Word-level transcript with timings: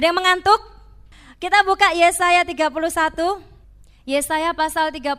Ada 0.00 0.16
yang 0.16 0.16
mengantuk? 0.16 0.56
Kita 1.36 1.60
buka 1.60 1.92
Yesaya 1.92 2.40
31. 2.40 2.72
Yesaya 4.08 4.56
pasal 4.56 4.88
31 4.96 5.12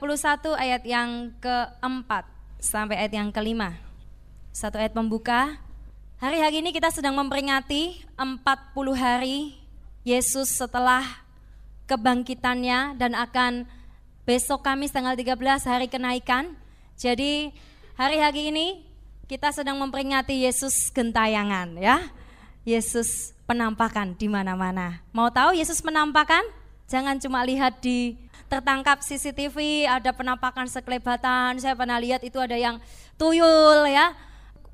ayat 0.57 0.81
yang 0.89 1.37
keempat 1.37 2.25
sampai 2.57 2.97
ayat 2.97 3.13
yang 3.13 3.29
kelima. 3.29 3.77
Satu 4.49 4.81
ayat 4.81 4.97
pembuka. 4.97 5.61
Hari-hari 6.17 6.65
ini 6.65 6.73
kita 6.73 6.89
sedang 6.89 7.13
memperingati 7.13 8.01
40 8.17 8.41
hari 8.97 9.53
Yesus 10.01 10.49
setelah 10.49 11.05
kebangkitannya 11.85 12.97
dan 12.97 13.13
akan 13.13 13.69
besok 14.25 14.65
Kamis 14.65 14.89
tanggal 14.89 15.13
13 15.13 15.61
hari 15.61 15.93
kenaikan. 15.93 16.57
Jadi 16.97 17.53
hari-hari 18.01 18.49
ini 18.49 18.81
kita 19.29 19.53
sedang 19.53 19.77
memperingati 19.77 20.41
Yesus 20.41 20.89
gentayangan 20.89 21.77
ya. 21.77 22.01
Yesus 22.61 23.33
penampakan 23.49 24.13
di 24.13 24.29
mana-mana. 24.29 25.01
Mau 25.11 25.27
tahu 25.33 25.57
Yesus 25.57 25.81
penampakan? 25.81 26.45
Jangan 26.85 27.17
cuma 27.17 27.41
lihat 27.41 27.81
di 27.81 28.13
tertangkap 28.51 28.99
CCTV 29.01 29.87
ada 29.87 30.11
penampakan 30.11 30.67
sekelebatan. 30.67 31.57
Saya 31.57 31.73
pernah 31.73 31.97
lihat 31.97 32.21
itu 32.21 32.37
ada 32.37 32.53
yang 32.53 32.77
tuyul 33.15 33.87
ya. 33.87 34.13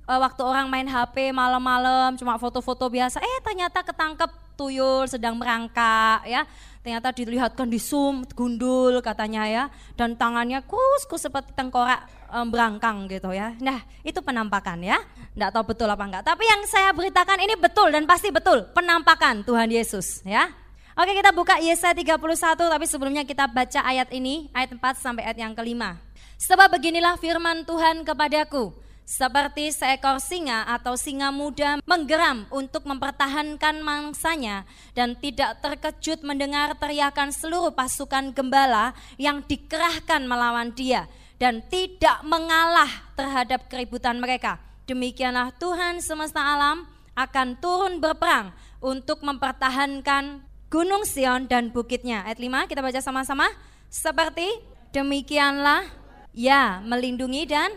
Eh, 0.08 0.20
waktu 0.20 0.42
orang 0.44 0.68
main 0.72 0.88
HP 0.88 1.32
malam-malam 1.36 2.16
cuma 2.16 2.40
foto-foto 2.40 2.88
biasa, 2.88 3.20
eh 3.20 3.40
ternyata 3.44 3.84
ketangkep 3.84 4.32
tuyul 4.58 5.06
sedang 5.06 5.38
merangkak 5.38 6.26
ya 6.26 6.44
ternyata 6.82 7.14
dilihatkan 7.14 7.70
di 7.70 7.78
zoom 7.78 8.26
gundul 8.34 8.98
katanya 9.06 9.46
ya 9.46 9.64
dan 9.94 10.18
tangannya 10.18 10.66
kus-kus 10.66 11.30
seperti 11.30 11.54
tengkorak 11.54 12.02
um, 12.32 12.48
berangkang 12.52 13.08
gitu 13.08 13.32
ya. 13.32 13.56
Nah, 13.60 13.84
itu 14.04 14.20
penampakan 14.20 14.80
ya. 14.84 15.00
Enggak 15.36 15.52
tahu 15.54 15.64
betul 15.76 15.88
apa 15.92 16.04
enggak. 16.04 16.24
Tapi 16.26 16.44
yang 16.44 16.62
saya 16.66 16.90
beritakan 16.92 17.40
ini 17.44 17.56
betul 17.56 17.92
dan 17.92 18.04
pasti 18.04 18.32
betul 18.32 18.68
penampakan 18.72 19.44
Tuhan 19.44 19.70
Yesus 19.72 20.24
ya. 20.28 20.50
Oke, 20.98 21.14
kita 21.14 21.30
buka 21.30 21.62
Yesaya 21.62 21.94
31 21.94 22.18
tapi 22.58 22.86
sebelumnya 22.90 23.22
kita 23.22 23.46
baca 23.46 23.86
ayat 23.86 24.10
ini, 24.10 24.50
ayat 24.50 24.74
4 24.74 24.82
sampai 24.98 25.30
ayat 25.30 25.38
yang 25.38 25.54
kelima. 25.54 26.02
Sebab 26.42 26.74
beginilah 26.74 27.22
firman 27.22 27.62
Tuhan 27.70 28.02
kepadaku, 28.02 28.74
seperti 29.08 29.72
seekor 29.72 30.20
singa 30.20 30.68
atau 30.68 31.00
singa 31.00 31.32
muda 31.32 31.80
menggeram 31.86 32.44
untuk 32.52 32.84
mempertahankan 32.84 33.80
mangsanya 33.80 34.68
dan 34.92 35.16
tidak 35.16 35.64
terkejut 35.64 36.26
mendengar 36.28 36.76
teriakan 36.76 37.32
seluruh 37.32 37.72
pasukan 37.72 38.36
gembala 38.36 38.92
yang 39.16 39.40
dikerahkan 39.46 40.28
melawan 40.28 40.76
dia 40.76 41.08
dan 41.38 41.62
tidak 41.70 42.22
mengalah 42.26 42.90
terhadap 43.14 43.70
keributan 43.70 44.18
mereka. 44.18 44.58
Demikianlah 44.90 45.54
Tuhan 45.58 46.02
semesta 46.02 46.42
alam 46.42 46.86
akan 47.18 47.58
turun 47.58 47.98
berperang 48.02 48.54
untuk 48.82 49.26
mempertahankan 49.26 50.46
Gunung 50.68 51.08
Sion 51.08 51.48
dan 51.48 51.72
bukitnya. 51.72 52.28
Ayat 52.28 52.42
5 52.44 52.70
kita 52.70 52.82
baca 52.84 53.00
sama-sama. 53.00 53.48
Seperti 53.88 54.46
demikianlah 54.92 55.88
ya 56.36 56.84
melindungi 56.84 57.48
dan 57.48 57.72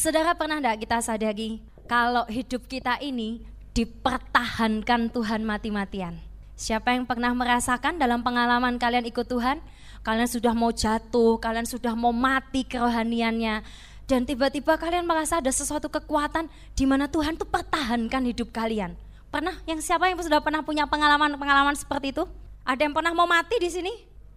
Saudara 0.00 0.32
pernah 0.32 0.56
enggak 0.56 0.80
kita 0.80 1.02
sadari 1.04 1.60
kalau 1.84 2.24
hidup 2.24 2.64
kita 2.72 2.96
ini 3.04 3.44
dipertahankan 3.76 5.12
Tuhan 5.12 5.44
mati-matian? 5.44 6.16
Siapa 6.56 6.96
yang 6.96 7.04
pernah 7.04 7.36
merasakan 7.36 8.00
dalam 8.00 8.24
pengalaman 8.24 8.80
kalian 8.80 9.04
ikut 9.04 9.28
Tuhan? 9.28 9.60
Kalian 10.00 10.28
sudah 10.28 10.56
mau 10.56 10.72
jatuh, 10.72 11.36
kalian 11.36 11.68
sudah 11.68 11.92
mau 11.92 12.12
mati 12.12 12.64
kerohaniannya. 12.64 13.60
Dan 14.08 14.26
tiba-tiba 14.26 14.74
kalian 14.80 15.06
merasa 15.06 15.38
ada 15.38 15.52
sesuatu 15.52 15.86
kekuatan 15.86 16.50
di 16.74 16.84
mana 16.88 17.06
Tuhan 17.06 17.36
tuh 17.36 17.46
pertahankan 17.46 18.26
hidup 18.26 18.50
kalian. 18.50 18.96
Pernah 19.30 19.54
yang 19.68 19.78
siapa 19.78 20.10
yang 20.10 20.18
sudah 20.18 20.42
pernah 20.42 20.64
punya 20.66 20.88
pengalaman-pengalaman 20.88 21.78
seperti 21.78 22.10
itu? 22.10 22.26
Ada 22.66 22.90
yang 22.90 22.94
pernah 22.96 23.14
mau 23.14 23.30
mati 23.30 23.60
di 23.62 23.70
sini? 23.70 23.92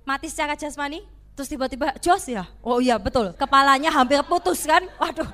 Mati 0.06 0.30
secara 0.30 0.54
jasmani? 0.54 1.02
Terus 1.34 1.50
tiba-tiba 1.50 1.98
Jos 1.98 2.30
ya? 2.30 2.46
Oh 2.62 2.78
iya 2.78 3.02
betul, 3.02 3.34
kepalanya 3.34 3.90
hampir 3.90 4.22
putus 4.30 4.70
kan? 4.70 4.86
Waduh, 5.02 5.26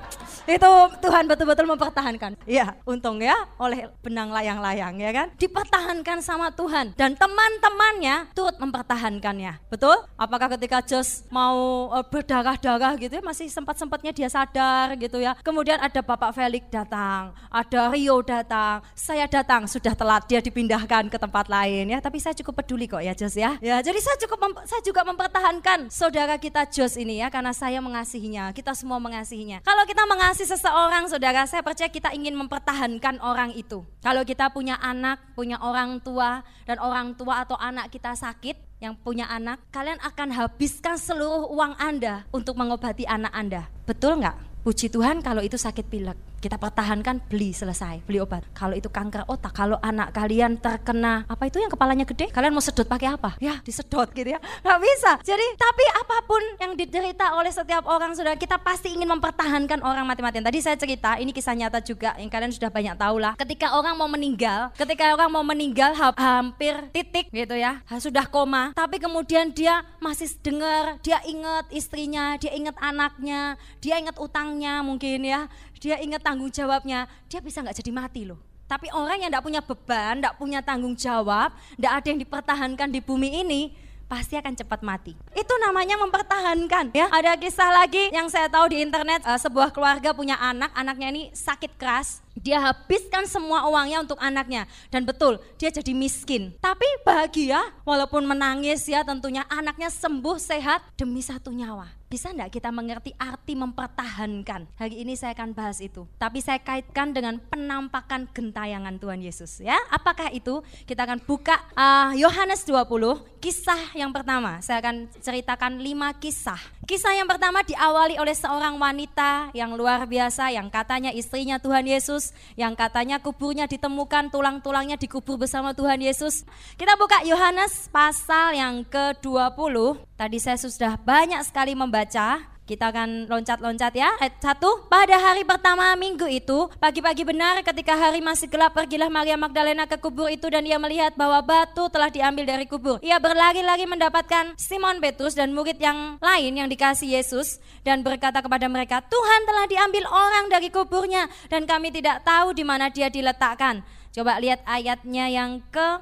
itu 0.48 0.72
Tuhan 1.04 1.24
betul-betul 1.28 1.66
mempertahankan. 1.68 2.32
Iya, 2.48 2.74
untung 2.88 3.20
ya 3.20 3.36
oleh 3.60 3.92
benang 4.00 4.32
layang-layang 4.32 4.96
ya 4.98 5.10
kan? 5.12 5.28
Dipertahankan 5.36 6.18
sama 6.24 6.50
Tuhan 6.50 6.96
dan 6.96 7.14
teman-temannya 7.14 8.32
turut 8.32 8.56
mempertahankannya. 8.56 9.60
Betul? 9.68 9.96
Apakah 10.16 10.56
ketika 10.56 10.80
Jos 10.82 11.28
mau 11.28 11.88
uh, 11.92 12.04
berdarah-darah 12.04 12.96
gitu 12.98 13.20
ya 13.20 13.22
masih 13.22 13.52
sempat-sempatnya 13.52 14.12
dia 14.16 14.28
sadar 14.32 14.96
gitu 14.96 15.20
ya. 15.20 15.36
Kemudian 15.44 15.78
ada 15.78 16.00
Bapak 16.00 16.32
Felix 16.34 16.66
datang, 16.72 17.36
ada 17.52 17.80
Rio 17.92 18.24
datang, 18.24 18.82
saya 18.96 19.28
datang 19.28 19.68
sudah 19.68 19.92
telat 19.92 20.24
dia 20.26 20.40
dipindahkan 20.40 21.12
ke 21.12 21.18
tempat 21.20 21.46
lain 21.46 21.92
ya. 21.92 21.98
Tapi 22.00 22.18
saya 22.18 22.34
cukup 22.34 22.64
peduli 22.64 22.88
kok 22.88 23.04
ya 23.04 23.12
Jos 23.12 23.36
ya. 23.36 23.60
Ya, 23.60 23.78
jadi 23.84 24.00
saya 24.00 24.16
cukup 24.24 24.64
saya 24.64 24.82
juga 24.82 25.04
mempertahankan 25.04 25.92
saudara 25.92 26.40
kita 26.40 26.64
Jos 26.66 26.96
ini 26.96 27.20
ya 27.20 27.28
karena 27.28 27.52
saya 27.52 27.78
mengasihinya, 27.78 28.50
kita 28.56 28.72
semua 28.72 28.96
mengasihinya. 28.96 29.60
Kalau 29.62 29.84
kita 29.84 30.02
mengasihi 30.08 30.29
seseorang 30.36 31.10
saudara, 31.10 31.42
saya 31.48 31.64
percaya 31.64 31.90
kita 31.90 32.14
ingin 32.14 32.36
mempertahankan 32.38 33.18
orang 33.24 33.50
itu. 33.56 33.82
Kalau 34.04 34.22
kita 34.22 34.52
punya 34.54 34.78
anak, 34.78 35.18
punya 35.34 35.58
orang 35.58 35.98
tua 35.98 36.46
dan 36.68 36.78
orang 36.78 37.16
tua 37.18 37.42
atau 37.42 37.58
anak 37.58 37.90
kita 37.90 38.14
sakit, 38.14 38.56
yang 38.80 38.96
punya 38.96 39.28
anak, 39.28 39.60
kalian 39.68 40.00
akan 40.00 40.32
habiskan 40.32 40.96
seluruh 40.96 41.52
uang 41.52 41.76
Anda 41.76 42.24
untuk 42.32 42.56
mengobati 42.56 43.04
anak 43.04 43.32
Anda. 43.36 43.68
Betul 43.84 44.24
nggak? 44.24 44.64
Puji 44.64 44.92
Tuhan 44.92 45.24
kalau 45.24 45.40
itu 45.40 45.56
sakit 45.56 45.88
pilek 45.88 46.29
kita 46.40 46.56
pertahankan 46.56 47.20
beli 47.28 47.52
selesai. 47.52 48.00
Beli 48.08 48.18
obat. 48.18 48.48
Kalau 48.56 48.72
itu 48.72 48.88
kanker 48.88 49.28
otak 49.28 49.52
kalau 49.52 49.76
anak 49.84 50.16
kalian 50.16 50.56
terkena 50.56 51.28
apa 51.28 51.46
itu 51.46 51.60
yang 51.60 51.68
kepalanya 51.68 52.08
gede? 52.08 52.32
Kalian 52.32 52.56
mau 52.56 52.64
sedot 52.64 52.88
pakai 52.88 53.12
apa? 53.12 53.36
Ya 53.38 53.60
disedot 53.60 54.08
gitu 54.16 54.32
ya. 54.32 54.40
Nggak 54.64 54.80
bisa. 54.80 55.12
Jadi 55.20 55.46
tapi 55.60 55.84
apa 56.00 56.16
pun 56.24 56.42
yang 56.58 56.72
diderita 56.74 57.36
oleh 57.36 57.52
setiap 57.52 57.84
orang 57.84 58.16
sudah 58.16 58.34
kita 58.40 58.56
pasti 58.56 58.96
ingin 58.96 59.12
mempertahankan 59.12 59.84
orang 59.84 60.08
mati-matian. 60.08 60.42
Tadi 60.42 60.58
saya 60.64 60.80
cerita 60.80 61.20
ini 61.20 61.30
kisah 61.36 61.52
nyata 61.52 61.84
juga 61.84 62.16
yang 62.16 62.32
kalian 62.32 62.50
sudah 62.50 62.72
banyak 62.72 62.96
tahu 62.96 63.20
lah. 63.20 63.36
Ketika 63.36 63.76
orang 63.76 63.94
mau 64.00 64.08
meninggal 64.08 64.72
ketika 64.80 65.12
orang 65.12 65.28
mau 65.28 65.44
meninggal 65.44 65.92
hampir 66.16 66.72
titik 66.96 67.28
gitu 67.28 67.54
ya. 67.54 67.84
Sudah 68.00 68.24
koma. 68.24 68.72
Tapi 68.72 68.96
kemudian 68.96 69.52
dia 69.52 69.84
masih 70.00 70.32
dengar 70.40 70.96
dia 71.04 71.20
ingat 71.28 71.68
istrinya 71.68 72.40
dia 72.40 72.56
ingat 72.56 72.76
anaknya 72.80 73.60
dia 73.84 74.00
ingat 74.00 74.16
utangnya 74.16 74.80
mungkin 74.80 75.20
ya 75.20 75.50
dia 75.80 75.96
ingat 75.98 76.20
tanggung 76.20 76.52
jawabnya, 76.52 77.08
dia 77.26 77.40
bisa 77.40 77.64
nggak 77.64 77.80
jadi 77.80 77.90
mati 77.90 78.28
loh. 78.28 78.38
Tapi 78.70 78.86
orang 78.94 79.18
yang 79.18 79.34
tidak 79.34 79.42
punya 79.42 79.60
beban, 79.64 80.22
tidak 80.22 80.34
punya 80.38 80.60
tanggung 80.62 80.94
jawab, 80.94 81.50
tidak 81.74 81.92
ada 81.98 82.06
yang 82.06 82.20
dipertahankan 82.22 82.88
di 82.94 83.00
bumi 83.02 83.42
ini, 83.42 83.74
pasti 84.10 84.34
akan 84.34 84.58
cepat 84.58 84.82
mati. 84.82 85.14
Itu 85.38 85.54
namanya 85.62 85.94
mempertahankan 86.02 86.90
ya. 86.90 87.06
Ada 87.14 87.38
kisah 87.38 87.70
lagi 87.70 88.10
yang 88.10 88.26
saya 88.26 88.50
tahu 88.50 88.74
di 88.74 88.82
internet, 88.82 89.22
uh, 89.22 89.38
sebuah 89.38 89.70
keluarga 89.70 90.10
punya 90.10 90.34
anak, 90.38 90.74
anaknya 90.74 91.08
ini 91.14 91.22
sakit 91.30 91.78
keras, 91.78 92.18
dia 92.34 92.58
habiskan 92.58 93.30
semua 93.30 93.70
uangnya 93.70 94.02
untuk 94.02 94.18
anaknya 94.18 94.66
dan 94.90 95.06
betul 95.06 95.38
dia 95.54 95.70
jadi 95.70 95.94
miskin. 95.94 96.54
Tapi 96.58 96.86
bahagia 97.06 97.62
walaupun 97.86 98.26
menangis 98.26 98.82
ya 98.90 99.06
tentunya 99.06 99.46
anaknya 99.46 99.86
sembuh 99.90 100.38
sehat 100.42 100.82
demi 100.98 101.22
satu 101.22 101.54
nyawa. 101.54 101.99
Bisa 102.10 102.34
enggak 102.34 102.58
kita 102.58 102.74
mengerti 102.74 103.14
arti 103.22 103.54
mempertahankan? 103.54 104.66
Hari 104.74 105.06
ini 105.06 105.14
saya 105.14 105.30
akan 105.30 105.54
bahas 105.54 105.78
itu. 105.78 106.10
Tapi 106.18 106.42
saya 106.42 106.58
kaitkan 106.58 107.14
dengan 107.14 107.38
penampakan 107.38 108.26
gentayangan 108.34 108.98
Tuhan 108.98 109.22
Yesus 109.22 109.62
ya. 109.62 109.78
Apakah 109.94 110.26
itu? 110.34 110.58
Kita 110.90 111.06
akan 111.06 111.22
buka 111.22 111.54
uh, 111.78 112.10
Yohanes 112.18 112.66
20, 112.66 113.38
kisah 113.38 113.94
yang 113.94 114.10
pertama. 114.10 114.58
Saya 114.58 114.82
akan 114.82 115.06
ceritakan 115.22 115.78
lima 115.78 116.10
kisah. 116.18 116.58
Kisah 116.82 117.14
yang 117.14 117.30
pertama 117.30 117.62
diawali 117.62 118.18
oleh 118.18 118.34
seorang 118.34 118.74
wanita 118.74 119.54
yang 119.54 119.78
luar 119.78 120.02
biasa 120.02 120.50
yang 120.50 120.66
katanya 120.66 121.14
istrinya 121.14 121.62
Tuhan 121.62 121.86
Yesus, 121.86 122.34
yang 122.58 122.74
katanya 122.74 123.22
kuburnya 123.22 123.70
ditemukan, 123.70 124.34
tulang-tulangnya 124.34 124.98
dikubur 124.98 125.38
bersama 125.38 125.78
Tuhan 125.78 126.02
Yesus. 126.02 126.42
Kita 126.74 126.98
buka 126.98 127.22
Yohanes 127.22 127.86
pasal 127.94 128.58
yang 128.58 128.82
ke-20. 128.82 130.09
Tadi 130.20 130.36
saya 130.36 130.60
sudah 130.60 131.00
banyak 131.00 131.40
sekali 131.48 131.72
membaca 131.72 132.44
baca, 132.44 132.44
kita 132.68 132.92
akan 132.92 133.24
loncat-loncat 133.24 133.88
ya. 133.96 134.12
Ayat 134.20 134.36
satu, 134.36 134.84
pada 134.92 135.16
hari 135.16 135.48
pertama 135.48 135.96
minggu 135.96 136.28
itu, 136.28 136.68
pagi-pagi 136.76 137.24
benar 137.24 137.64
ketika 137.64 137.96
hari 137.96 138.20
masih 138.20 138.44
gelap, 138.52 138.76
pergilah 138.76 139.08
Maria 139.08 139.40
Magdalena 139.40 139.88
ke 139.88 139.96
kubur 139.96 140.28
itu 140.28 140.44
dan 140.52 140.68
ia 140.68 140.76
melihat 140.76 141.16
bahwa 141.16 141.40
batu 141.40 141.88
telah 141.88 142.12
diambil 142.12 142.44
dari 142.44 142.68
kubur. 142.68 143.00
Ia 143.00 143.16
berlari-lari 143.16 143.88
mendapatkan 143.88 144.60
Simon 144.60 145.00
Petrus 145.00 145.40
dan 145.40 145.56
murid 145.56 145.80
yang 145.80 146.20
lain 146.20 146.52
yang 146.52 146.68
dikasih 146.68 147.16
Yesus 147.16 147.56
dan 147.80 148.04
berkata 148.04 148.44
kepada 148.44 148.68
mereka, 148.68 149.00
Tuhan 149.00 149.40
telah 149.48 149.64
diambil 149.72 150.04
orang 150.04 150.52
dari 150.52 150.68
kuburnya 150.68 151.32
dan 151.48 151.64
kami 151.64 151.96
tidak 151.96 152.28
tahu 152.28 152.52
di 152.52 152.60
mana 152.60 152.92
dia 152.92 153.08
diletakkan. 153.08 153.80
Coba 154.12 154.36
lihat 154.36 154.60
ayatnya 154.68 155.32
yang 155.32 155.64
ke 155.72 155.96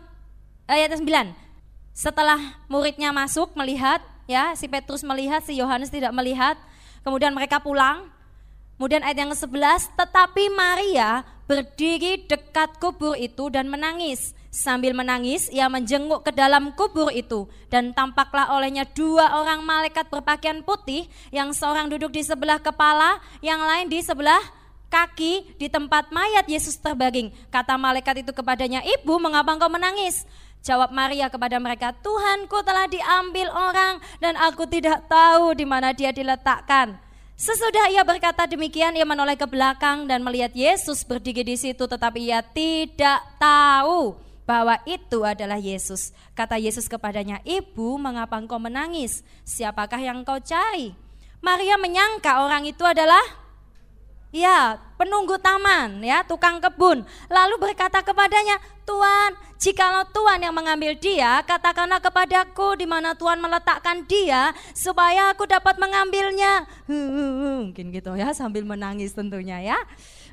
ayat 0.66 0.98
9. 0.98 1.47
Setelah 1.98 2.38
muridnya 2.70 3.10
masuk 3.10 3.58
melihat 3.58 3.98
ya 4.30 4.54
si 4.54 4.70
Petrus 4.70 5.02
melihat, 5.02 5.42
si 5.42 5.58
Yohanes 5.58 5.90
tidak 5.90 6.14
melihat. 6.14 6.54
Kemudian 7.02 7.34
mereka 7.34 7.58
pulang. 7.58 8.06
Kemudian 8.78 9.02
ayat 9.02 9.26
yang 9.26 9.34
ke-11, 9.34 9.90
tetapi 9.98 10.54
Maria 10.54 11.26
berdiri 11.50 12.22
dekat 12.30 12.78
kubur 12.78 13.18
itu 13.18 13.50
dan 13.50 13.66
menangis. 13.66 14.38
Sambil 14.54 14.94
menangis, 14.94 15.50
ia 15.50 15.66
menjenguk 15.66 16.22
ke 16.22 16.30
dalam 16.30 16.70
kubur 16.78 17.10
itu, 17.10 17.50
dan 17.74 17.90
tampaklah 17.90 18.54
olehnya 18.54 18.86
dua 18.86 19.34
orang 19.34 19.66
malaikat 19.66 20.06
berpakaian 20.06 20.62
putih, 20.62 21.10
yang 21.34 21.50
seorang 21.50 21.90
duduk 21.90 22.14
di 22.14 22.22
sebelah 22.22 22.62
kepala, 22.62 23.18
yang 23.42 23.58
lain 23.58 23.90
di 23.90 23.98
sebelah 23.98 24.38
kaki 24.88 25.58
di 25.60 25.66
tempat 25.66 26.14
mayat 26.14 26.46
Yesus 26.46 26.78
terbaging. 26.78 27.34
Kata 27.50 27.74
malaikat 27.74 28.22
itu 28.22 28.30
kepadanya, 28.30 28.78
"Ibu, 28.86 29.18
mengapa 29.18 29.58
engkau 29.58 29.68
menangis?" 29.68 30.22
Jawab 30.62 30.90
Maria 30.90 31.30
kepada 31.30 31.56
mereka, 31.62 31.94
"Tuhanku 31.94 32.60
telah 32.66 32.90
diambil 32.90 33.48
orang 33.50 34.02
dan 34.18 34.34
aku 34.36 34.66
tidak 34.66 35.06
tahu 35.06 35.54
di 35.54 35.64
mana 35.64 35.94
dia 35.94 36.10
diletakkan." 36.10 36.98
Sesudah 37.38 37.86
ia 37.94 38.02
berkata 38.02 38.50
demikian, 38.50 38.98
ia 38.98 39.06
menoleh 39.06 39.38
ke 39.38 39.46
belakang 39.46 40.10
dan 40.10 40.26
melihat 40.26 40.50
Yesus 40.50 41.06
berdiri 41.06 41.46
di 41.46 41.54
situ, 41.54 41.86
tetapi 41.86 42.26
ia 42.26 42.42
tidak 42.42 43.22
tahu 43.38 44.18
bahwa 44.42 44.74
itu 44.82 45.22
adalah 45.22 45.54
Yesus. 45.54 46.10
Kata 46.34 46.58
Yesus 46.58 46.90
kepadanya, 46.90 47.38
"Ibu, 47.46 47.94
mengapa 47.94 48.34
engkau 48.42 48.58
menangis? 48.58 49.22
Siapakah 49.46 50.02
yang 50.02 50.26
engkau 50.26 50.42
cari?" 50.42 50.98
Maria 51.38 51.78
menyangka 51.78 52.42
orang 52.42 52.66
itu 52.66 52.82
adalah 52.82 53.22
Ya, 54.28 54.76
penunggu 55.00 55.40
taman, 55.40 56.04
ya, 56.04 56.20
tukang 56.20 56.60
kebun. 56.60 57.00
Lalu 57.32 57.54
berkata 57.56 58.04
kepadanya, 58.04 58.60
Tuhan, 58.84 59.32
jikalau 59.56 60.04
Tuhan 60.12 60.44
yang 60.44 60.52
mengambil 60.52 60.92
dia, 61.00 61.40
katakanlah 61.48 61.96
kepadaku 61.96 62.76
di 62.76 62.84
mana 62.84 63.16
Tuhan 63.16 63.40
meletakkan 63.40 64.04
dia, 64.04 64.52
supaya 64.76 65.32
aku 65.32 65.48
dapat 65.48 65.80
mengambilnya. 65.80 66.68
Mungkin 66.84 67.88
gitu 67.88 68.20
ya, 68.20 68.36
sambil 68.36 68.68
menangis 68.68 69.16
tentunya 69.16 69.64
ya. 69.64 69.80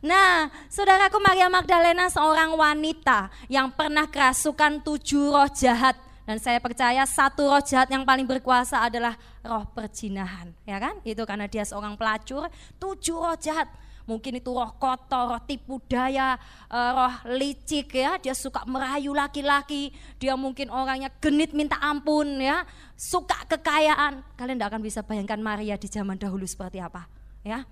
Nah, 0.03 0.51
saudaraku 0.67 1.15
Maria 1.23 1.47
Magdalena 1.47 2.11
seorang 2.11 2.51
wanita 2.51 3.31
yang 3.47 3.71
pernah 3.71 4.11
kerasukan 4.11 4.83
tujuh 4.83 5.31
roh 5.31 5.47
jahat. 5.55 5.95
Dan 6.27 6.35
saya 6.41 6.59
percaya 6.59 7.07
satu 7.07 7.47
roh 7.47 7.63
jahat 7.63 7.87
yang 7.95 8.03
paling 8.03 8.27
berkuasa 8.27 8.83
adalah 8.83 9.15
roh 9.39 9.63
perjinahan, 9.71 10.51
ya 10.67 10.83
kan? 10.83 10.99
Itu 11.07 11.23
karena 11.23 11.47
dia 11.47 11.63
seorang 11.63 11.95
pelacur, 11.95 12.51
tujuh 12.75 13.23
roh 13.23 13.39
jahat. 13.39 13.71
Mungkin 14.05 14.37
itu 14.37 14.53
roh 14.53 14.69
kotor, 14.77 15.33
roh 15.33 15.41
tipu 15.41 15.81
daya, 15.89 16.37
eh, 16.69 16.91
roh 16.93 17.15
licik 17.33 17.89
ya, 17.97 18.21
dia 18.21 18.37
suka 18.37 18.61
merayu 18.69 19.17
laki-laki, 19.17 19.89
dia 20.21 20.37
mungkin 20.37 20.69
orangnya 20.69 21.09
genit 21.17 21.57
minta 21.57 21.77
ampun 21.81 22.37
ya, 22.37 22.65
suka 22.93 23.49
kekayaan. 23.49 24.21
Kalian 24.37 24.61
tidak 24.61 24.69
akan 24.69 24.81
bisa 24.85 25.01
bayangkan 25.01 25.41
Maria 25.41 25.73
di 25.75 25.89
zaman 25.89 26.21
dahulu 26.21 26.45
seperti 26.45 26.77
apa, 26.77 27.09
ya. 27.41 27.65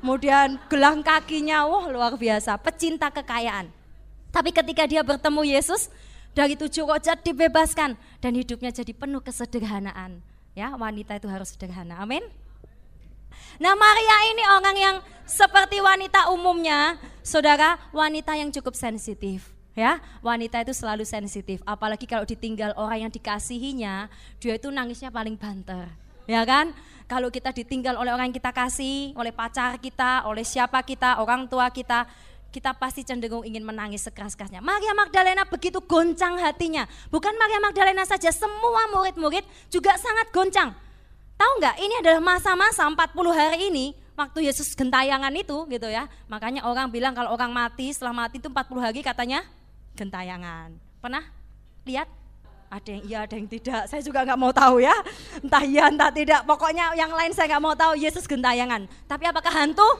Kemudian 0.00 0.56
gelang 0.72 1.04
kakinya, 1.04 1.68
wah 1.68 1.88
luar 1.92 2.16
biasa, 2.16 2.56
pecinta 2.60 3.12
kekayaan. 3.12 3.68
Tapi 4.32 4.50
ketika 4.54 4.88
dia 4.88 5.04
bertemu 5.04 5.44
Yesus, 5.44 5.92
dari 6.30 6.54
tujuh 6.54 6.86
rojat 6.86 7.20
dibebaskan 7.26 7.98
dan 8.22 8.32
hidupnya 8.32 8.70
jadi 8.70 8.94
penuh 8.94 9.20
kesederhanaan. 9.22 10.22
Ya, 10.54 10.74
wanita 10.74 11.18
itu 11.18 11.26
harus 11.30 11.54
sederhana. 11.54 11.98
Amin. 12.02 12.22
Nah, 13.60 13.74
Maria 13.76 14.16
ini 14.32 14.44
orang 14.46 14.76
yang 14.76 14.96
seperti 15.26 15.78
wanita 15.78 16.32
umumnya, 16.34 16.98
Saudara, 17.20 17.78
wanita 17.94 18.34
yang 18.34 18.50
cukup 18.50 18.74
sensitif 18.74 19.52
ya 19.70 20.02
wanita 20.18 20.66
itu 20.66 20.74
selalu 20.74 21.06
sensitif 21.06 21.62
apalagi 21.62 22.02
kalau 22.02 22.26
ditinggal 22.26 22.74
orang 22.74 23.06
yang 23.06 23.12
dikasihinya 23.14 24.10
dia 24.42 24.58
itu 24.58 24.66
nangisnya 24.66 25.14
paling 25.14 25.38
banter 25.38 25.86
ya 26.26 26.42
kan 26.42 26.74
kalau 27.10 27.26
kita 27.26 27.50
ditinggal 27.50 27.98
oleh 27.98 28.14
orang 28.14 28.30
yang 28.30 28.38
kita 28.38 28.54
kasih, 28.54 29.10
oleh 29.18 29.34
pacar 29.34 29.82
kita, 29.82 30.22
oleh 30.30 30.46
siapa 30.46 30.78
kita, 30.86 31.18
orang 31.18 31.50
tua 31.50 31.66
kita, 31.74 32.06
kita 32.54 32.70
pasti 32.78 33.02
cenderung 33.02 33.42
ingin 33.42 33.66
menangis 33.66 34.06
sekeras-kerasnya. 34.06 34.62
Maria 34.62 34.94
Magdalena 34.94 35.42
begitu 35.42 35.82
goncang 35.82 36.38
hatinya. 36.38 36.86
Bukan 37.10 37.34
Maria 37.34 37.58
Magdalena 37.58 38.06
saja, 38.06 38.30
semua 38.30 38.86
murid-murid 38.94 39.42
juga 39.74 39.98
sangat 39.98 40.30
goncang. 40.30 40.70
Tahu 41.40 41.52
nggak, 41.56 41.76
ini 41.80 41.94
adalah 42.04 42.20
masa-masa 42.20 42.84
40 42.84 43.16
hari 43.32 43.72
ini, 43.72 43.96
waktu 44.12 44.44
Yesus 44.44 44.76
gentayangan 44.76 45.32
itu 45.32 45.64
gitu 45.72 45.88
ya. 45.88 46.04
Makanya 46.28 46.68
orang 46.68 46.92
bilang 46.92 47.16
kalau 47.16 47.32
orang 47.32 47.48
mati, 47.48 47.88
setelah 47.96 48.12
mati 48.12 48.36
itu 48.36 48.52
40 48.52 48.76
hari 48.76 49.00
katanya 49.00 49.40
gentayangan. 49.96 50.76
Pernah 51.00 51.24
lihat? 51.88 52.12
ada 52.70 52.86
yang 52.86 53.02
iya 53.02 53.18
ada 53.26 53.34
yang 53.34 53.50
tidak. 53.50 53.82
Saya 53.90 53.98
juga 53.98 54.22
nggak 54.22 54.38
mau 54.38 54.54
tahu 54.54 54.78
ya. 54.78 54.94
Entah 55.42 55.64
iya 55.66 55.90
entah 55.90 56.06
tidak. 56.14 56.46
Pokoknya 56.46 56.94
yang 56.94 57.10
lain 57.10 57.34
saya 57.34 57.50
nggak 57.50 57.64
mau 57.66 57.74
tahu 57.74 57.98
Yesus 57.98 58.30
gentayangan. 58.30 58.86
Tapi 59.10 59.26
apakah 59.26 59.50
hantu? 59.50 59.90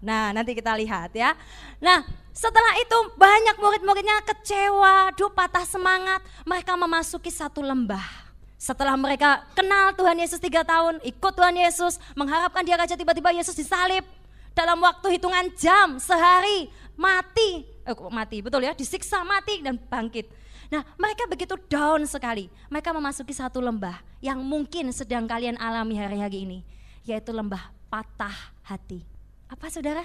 Nah 0.00 0.32
nanti 0.32 0.56
kita 0.56 0.72
lihat 0.72 1.12
ya. 1.12 1.36
Nah 1.84 2.00
setelah 2.32 2.80
itu 2.80 2.96
banyak 3.20 3.60
murid-muridnya 3.60 4.24
kecewa 4.24 5.12
duh 5.12 5.28
patah 5.36 5.68
semangat. 5.68 6.24
Mereka 6.48 6.72
memasuki 6.80 7.28
satu 7.28 7.60
lembah 7.60 8.23
setelah 8.64 8.96
mereka 8.96 9.44
kenal 9.52 9.92
Tuhan 9.92 10.16
Yesus 10.16 10.40
tiga 10.40 10.64
tahun 10.64 10.96
ikut 11.04 11.32
Tuhan 11.36 11.52
Yesus 11.52 12.00
mengharapkan 12.16 12.64
dia 12.64 12.80
aja 12.80 12.96
tiba-tiba 12.96 13.28
Yesus 13.36 13.52
disalib 13.52 14.08
dalam 14.56 14.80
waktu 14.80 15.20
hitungan 15.20 15.52
jam 15.60 16.00
sehari 16.00 16.72
mati 16.96 17.68
eh, 17.84 17.92
mati 18.08 18.40
betul 18.40 18.64
ya 18.64 18.72
disiksa 18.72 19.20
mati 19.20 19.60
dan 19.60 19.76
bangkit 19.76 20.40
Nah, 20.72 20.80
mereka 20.96 21.28
begitu 21.28 21.54
down 21.68 22.02
sekali. 22.08 22.48
Mereka 22.72 22.90
memasuki 22.90 23.30
satu 23.30 23.60
lembah 23.60 24.00
yang 24.18 24.40
mungkin 24.42 24.90
sedang 24.90 25.28
kalian 25.28 25.54
alami 25.60 25.94
hari-hari 25.94 26.48
ini, 26.48 26.58
yaitu 27.06 27.30
lembah 27.30 27.70
patah 27.86 28.34
hati. 28.64 29.04
Apa 29.46 29.70
saudara? 29.70 30.02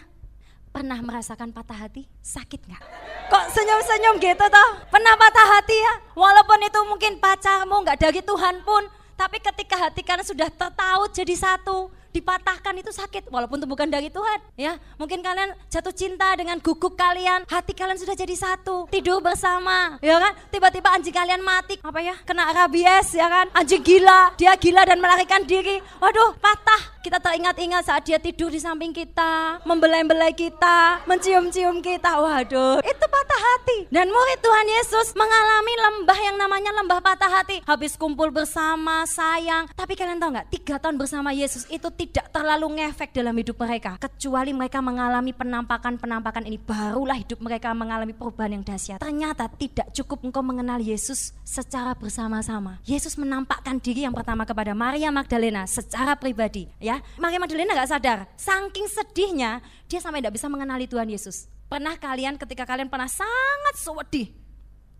Pernah 0.69 1.01
merasakan 1.01 1.49
patah 1.49 1.89
hati? 1.89 2.05
Sakit 2.21 2.61
nggak? 2.69 2.83
Kok 3.29 3.45
senyum-senyum 3.53 4.21
gitu 4.21 4.45
toh? 4.45 4.69
Pernah 4.93 5.13
patah 5.17 5.47
hati 5.57 5.73
ya? 5.73 5.93
Walaupun 6.13 6.61
itu 6.61 6.79
mungkin 6.85 7.17
pacarmu 7.17 7.81
nggak 7.81 7.97
dari 7.97 8.21
Tuhan 8.21 8.61
pun, 8.61 8.85
tapi 9.17 9.41
ketika 9.41 9.75
hati 9.89 10.05
kalian 10.05 10.23
sudah 10.23 10.49
tertaut 10.53 11.09
jadi 11.09 11.33
satu, 11.33 11.89
dipatahkan 12.09 12.75
itu 12.81 12.89
sakit 12.89 13.29
walaupun 13.29 13.61
itu 13.61 13.67
bukan 13.69 13.87
dari 13.89 14.09
Tuhan 14.09 14.39
ya 14.57 14.77
mungkin 14.97 15.21
kalian 15.21 15.53
jatuh 15.69 15.93
cinta 15.93 16.33
dengan 16.33 16.57
guguk 16.57 16.97
kalian 16.97 17.45
hati 17.45 17.73
kalian 17.77 17.97
sudah 17.97 18.17
jadi 18.17 18.33
satu 18.33 18.89
tidur 18.89 19.21
bersama 19.21 20.01
ya 20.01 20.17
kan 20.17 20.33
tiba-tiba 20.49 20.89
anjing 20.89 21.13
kalian 21.13 21.41
mati 21.45 21.77
apa 21.81 21.99
ya 22.01 22.15
kena 22.25 22.49
rabies 22.49 23.13
ya 23.13 23.29
kan 23.29 23.47
anjing 23.53 23.81
gila 23.85 24.33
dia 24.35 24.57
gila 24.57 24.81
dan 24.85 24.97
melarikan 24.97 25.45
diri 25.45 25.77
waduh 26.01 26.33
patah 26.41 26.99
kita 26.99 27.15
teringat-ingat 27.23 27.87
saat 27.87 28.03
dia 28.03 28.19
tidur 28.19 28.51
di 28.51 28.59
samping 28.59 28.91
kita, 28.91 29.63
membelai-belai 29.63 30.35
kita, 30.35 30.99
mencium-cium 31.07 31.79
kita. 31.79 32.19
Waduh, 32.19 32.83
itu 32.83 33.05
patah 33.07 33.39
hati. 33.39 33.77
Dan 33.87 34.11
murid 34.11 34.39
Tuhan 34.43 34.67
Yesus 34.67 35.15
mengalami 35.15 35.73
lembah 35.79 36.19
yang 36.19 36.35
namanya 36.35 36.71
lembah 36.75 36.99
patah 36.99 37.31
hati. 37.31 37.63
Habis 37.63 37.95
kumpul 37.95 38.35
bersama, 38.35 39.07
sayang. 39.07 39.71
Tapi 39.79 39.95
kalian 39.95 40.19
tahu 40.19 40.35
nggak, 40.35 40.47
tiga 40.51 40.75
tahun 40.75 40.99
bersama 40.99 41.31
Yesus 41.31 41.63
itu 41.71 41.87
tidak 41.99 42.31
terlalu 42.31 42.79
ngefek 42.79 43.11
dalam 43.11 43.35
hidup 43.35 43.59
mereka. 43.59 43.99
Kecuali 43.99 44.55
mereka 44.55 44.79
mengalami 44.79 45.35
penampakan-penampakan 45.35 46.47
ini, 46.47 46.55
barulah 46.55 47.19
hidup 47.19 47.43
mereka 47.43 47.75
mengalami 47.75 48.15
perubahan 48.15 48.55
yang 48.55 48.63
dahsyat. 48.63 49.03
Ternyata 49.03 49.51
tidak 49.59 49.91
cukup 49.91 50.23
engkau 50.23 50.39
mengenal 50.39 50.79
Yesus 50.79 51.35
secara 51.43 51.91
bersama-sama. 51.99 52.79
Yesus 52.87 53.19
menampakkan 53.19 53.83
diri 53.83 54.07
yang 54.07 54.15
pertama 54.15 54.47
kepada 54.47 54.71
Maria 54.71 55.11
Magdalena 55.11 55.67
secara 55.67 56.15
pribadi. 56.15 56.71
Ya. 56.79 57.03
Maria 57.19 57.43
Magdalena 57.43 57.75
nggak 57.75 57.91
sadar, 57.91 58.31
saking 58.39 58.87
sedihnya 58.87 59.59
dia 59.91 59.99
sampai 59.99 60.23
tidak 60.23 60.39
bisa 60.39 60.47
mengenali 60.47 60.87
Tuhan 60.87 61.11
Yesus. 61.11 61.51
Pernah 61.67 61.99
kalian 61.99 62.39
ketika 62.39 62.63
kalian 62.63 62.87
pernah 62.87 63.11
sangat 63.11 63.75
sedih, 63.75 64.31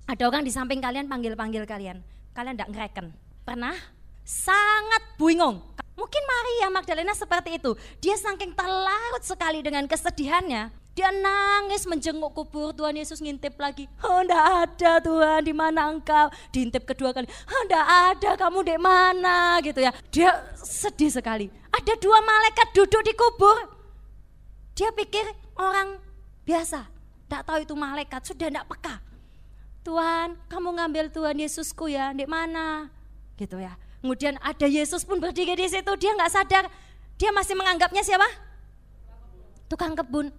ada 0.03 0.23
orang 0.27 0.43
di 0.43 0.51
samping 0.51 0.83
kalian 0.83 1.07
panggil-panggil 1.07 1.63
kalian, 1.63 2.03
kalian 2.35 2.59
tidak 2.59 2.69
ngereken. 2.75 3.05
Pernah? 3.47 3.98
Sangat 4.29 5.17
bingung. 5.17 5.57
Mungkin 5.97 6.21
Maria 6.21 6.69
Magdalena 6.69 7.17
seperti 7.17 7.57
itu. 7.57 7.73
Dia 7.97 8.13
saking 8.13 8.53
terlarut 8.53 9.25
sekali 9.25 9.65
dengan 9.65 9.89
kesedihannya, 9.89 10.69
dia 10.93 11.09
nangis 11.09 11.89
menjenguk 11.89 12.37
kubur 12.37 12.69
Tuhan 12.77 12.93
Yesus 12.93 13.25
ngintip 13.25 13.57
lagi. 13.57 13.89
Oh 14.05 14.21
ada 14.21 15.01
Tuhan 15.01 15.41
di 15.41 15.49
mana 15.49 15.89
engkau? 15.89 16.29
Diintip 16.53 16.85
kedua 16.85 17.09
kali. 17.09 17.25
Oh 17.25 17.63
ada 17.73 18.37
kamu 18.37 18.67
di 18.67 18.77
mana 18.77 19.57
gitu 19.65 19.81
ya. 19.81 19.89
Dia 20.13 20.45
sedih 20.61 21.09
sekali. 21.09 21.49
Ada 21.73 21.97
dua 21.97 22.21
malaikat 22.21 22.69
duduk 22.77 23.01
di 23.01 23.17
kubur. 23.17 23.57
Dia 24.77 24.93
pikir 24.93 25.25
orang 25.57 25.97
biasa. 26.45 26.85
Tak 27.25 27.49
tahu 27.49 27.65
itu 27.65 27.73
malaikat 27.73 28.21
sudah 28.29 28.47
enggak 28.51 28.69
peka. 28.69 28.95
Tuhan, 29.83 30.37
kamu 30.51 30.69
ngambil 30.77 31.05
Tuhan 31.09 31.39
Yesusku 31.39 31.89
ya, 31.89 32.13
di 32.13 32.27
mana? 32.27 32.91
Gitu 33.39 33.55
ya. 33.55 33.73
Kemudian 33.99 34.39
ada 34.39 34.67
Yesus 34.67 35.03
pun 35.03 35.19
berdiri 35.19 35.59
di 35.59 35.67
situ, 35.67 35.91
dia 35.99 36.11
nggak 36.15 36.31
sadar. 36.31 36.65
Dia 37.19 37.35
masih 37.35 37.55
menganggapnya 37.55 38.03
siapa? 38.03 38.27
Tukang 39.67 39.93
kebun 39.93 40.31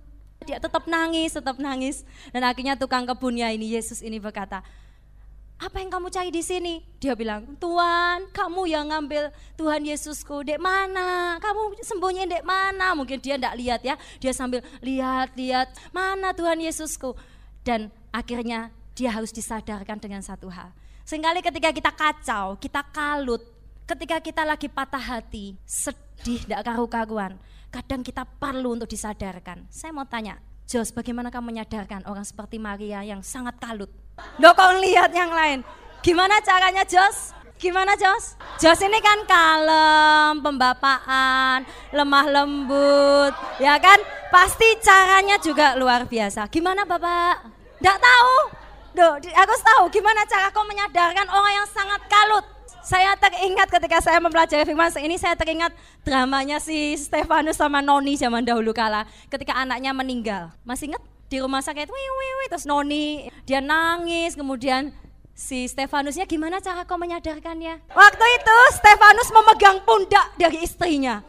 dia 0.44 0.56
tetap 0.56 0.88
nangis, 0.88 1.36
tetap 1.36 1.56
nangis. 1.60 2.02
Dan 2.32 2.44
akhirnya 2.44 2.76
tukang 2.76 3.04
kebunnya 3.04 3.52
ini, 3.52 3.76
Yesus 3.76 4.00
ini 4.00 4.16
berkata, 4.16 4.64
apa 5.60 5.76
yang 5.76 5.92
kamu 5.92 6.08
cari 6.08 6.32
di 6.32 6.40
sini? 6.40 6.80
Dia 6.96 7.12
bilang, 7.12 7.44
Tuhan, 7.60 8.32
kamu 8.32 8.62
yang 8.64 8.88
ngambil 8.88 9.28
Tuhan 9.60 9.84
Yesusku, 9.84 10.40
dek 10.40 10.56
mana? 10.56 11.36
Kamu 11.36 11.76
sembunyi 11.84 12.24
dek 12.24 12.44
mana? 12.48 12.96
Mungkin 12.96 13.20
dia 13.20 13.36
tidak 13.36 13.54
lihat 13.60 13.80
ya, 13.84 13.94
dia 14.16 14.32
sambil 14.32 14.64
lihat-lihat, 14.80 15.68
mana 15.92 16.32
Tuhan 16.32 16.64
Yesusku? 16.64 17.12
Dan 17.60 17.92
akhirnya 18.08 18.72
dia 18.96 19.12
harus 19.12 19.36
disadarkan 19.36 20.00
dengan 20.00 20.24
satu 20.24 20.48
hal. 20.48 20.72
Seringkali 21.10 21.42
ketika 21.42 21.74
kita 21.74 21.90
kacau, 21.90 22.54
kita 22.54 22.86
kalut, 22.86 23.42
ketika 23.82 24.22
kita 24.22 24.46
lagi 24.46 24.70
patah 24.70 25.02
hati, 25.02 25.58
sedih, 25.66 26.46
tidak 26.46 26.62
karu-karuan, 26.62 27.34
kadang 27.66 28.06
kita 28.06 28.22
perlu 28.22 28.78
untuk 28.78 28.86
disadarkan. 28.86 29.66
Saya 29.74 29.90
mau 29.90 30.06
tanya, 30.06 30.38
Jos, 30.70 30.94
bagaimana 30.94 31.34
kamu 31.34 31.50
menyadarkan 31.50 32.06
orang 32.06 32.22
seperti 32.22 32.62
Maria 32.62 33.02
yang 33.02 33.26
sangat 33.26 33.58
kalut? 33.58 33.90
Loh 34.38 34.54
kau 34.54 34.70
lihat 34.78 35.10
yang 35.10 35.34
lain. 35.34 35.66
Gimana 35.98 36.38
caranya 36.46 36.86
Jos? 36.86 37.34
Gimana 37.58 37.98
Jos? 37.98 38.38
Jos 38.62 38.78
ini 38.78 39.02
kan 39.02 39.26
kalem, 39.26 40.38
pembapaan, 40.46 41.66
lemah 41.90 42.26
lembut, 42.30 43.34
ya 43.58 43.82
kan? 43.82 43.98
Pasti 44.30 44.78
caranya 44.78 45.42
juga 45.42 45.74
luar 45.74 46.06
biasa. 46.06 46.46
Gimana 46.46 46.86
Bapak? 46.86 47.50
Tidak 47.82 47.98
tahu. 47.98 48.69
Duh, 48.90 49.14
aku 49.22 49.54
tahu 49.62 49.82
gimana 49.94 50.26
cara 50.26 50.50
kau 50.50 50.66
menyadarkan 50.66 51.26
orang 51.30 51.52
yang 51.62 51.68
sangat 51.70 52.02
kalut. 52.10 52.46
Saya 52.80 53.14
teringat 53.14 53.68
ketika 53.70 54.02
saya 54.02 54.18
mempelajari 54.18 54.66
firman 54.66 54.90
ini 55.04 55.14
saya 55.14 55.36
teringat 55.38 55.70
dramanya 56.02 56.58
si 56.58 56.98
Stefanus 56.98 57.60
sama 57.60 57.78
Noni 57.84 58.16
zaman 58.18 58.42
dahulu 58.42 58.74
kala 58.74 59.06
ketika 59.30 59.54
anaknya 59.54 59.94
meninggal. 59.94 60.50
Masih 60.66 60.90
ingat 60.90 61.02
di 61.30 61.38
rumah 61.38 61.62
sakit, 61.62 61.86
wih, 61.86 62.08
wih, 62.18 62.32
wih, 62.42 62.48
terus 62.50 62.66
Noni 62.66 63.30
dia 63.46 63.62
nangis, 63.62 64.34
kemudian 64.34 64.90
si 65.36 65.70
Stefanusnya 65.70 66.26
gimana 66.26 66.58
cara 66.58 66.82
kau 66.82 66.98
menyadarkannya? 66.98 67.94
Waktu 67.94 68.24
itu 68.42 68.56
Stefanus 68.74 69.30
memegang 69.30 69.78
pundak 69.86 70.26
dari 70.34 70.58
istrinya. 70.66 71.22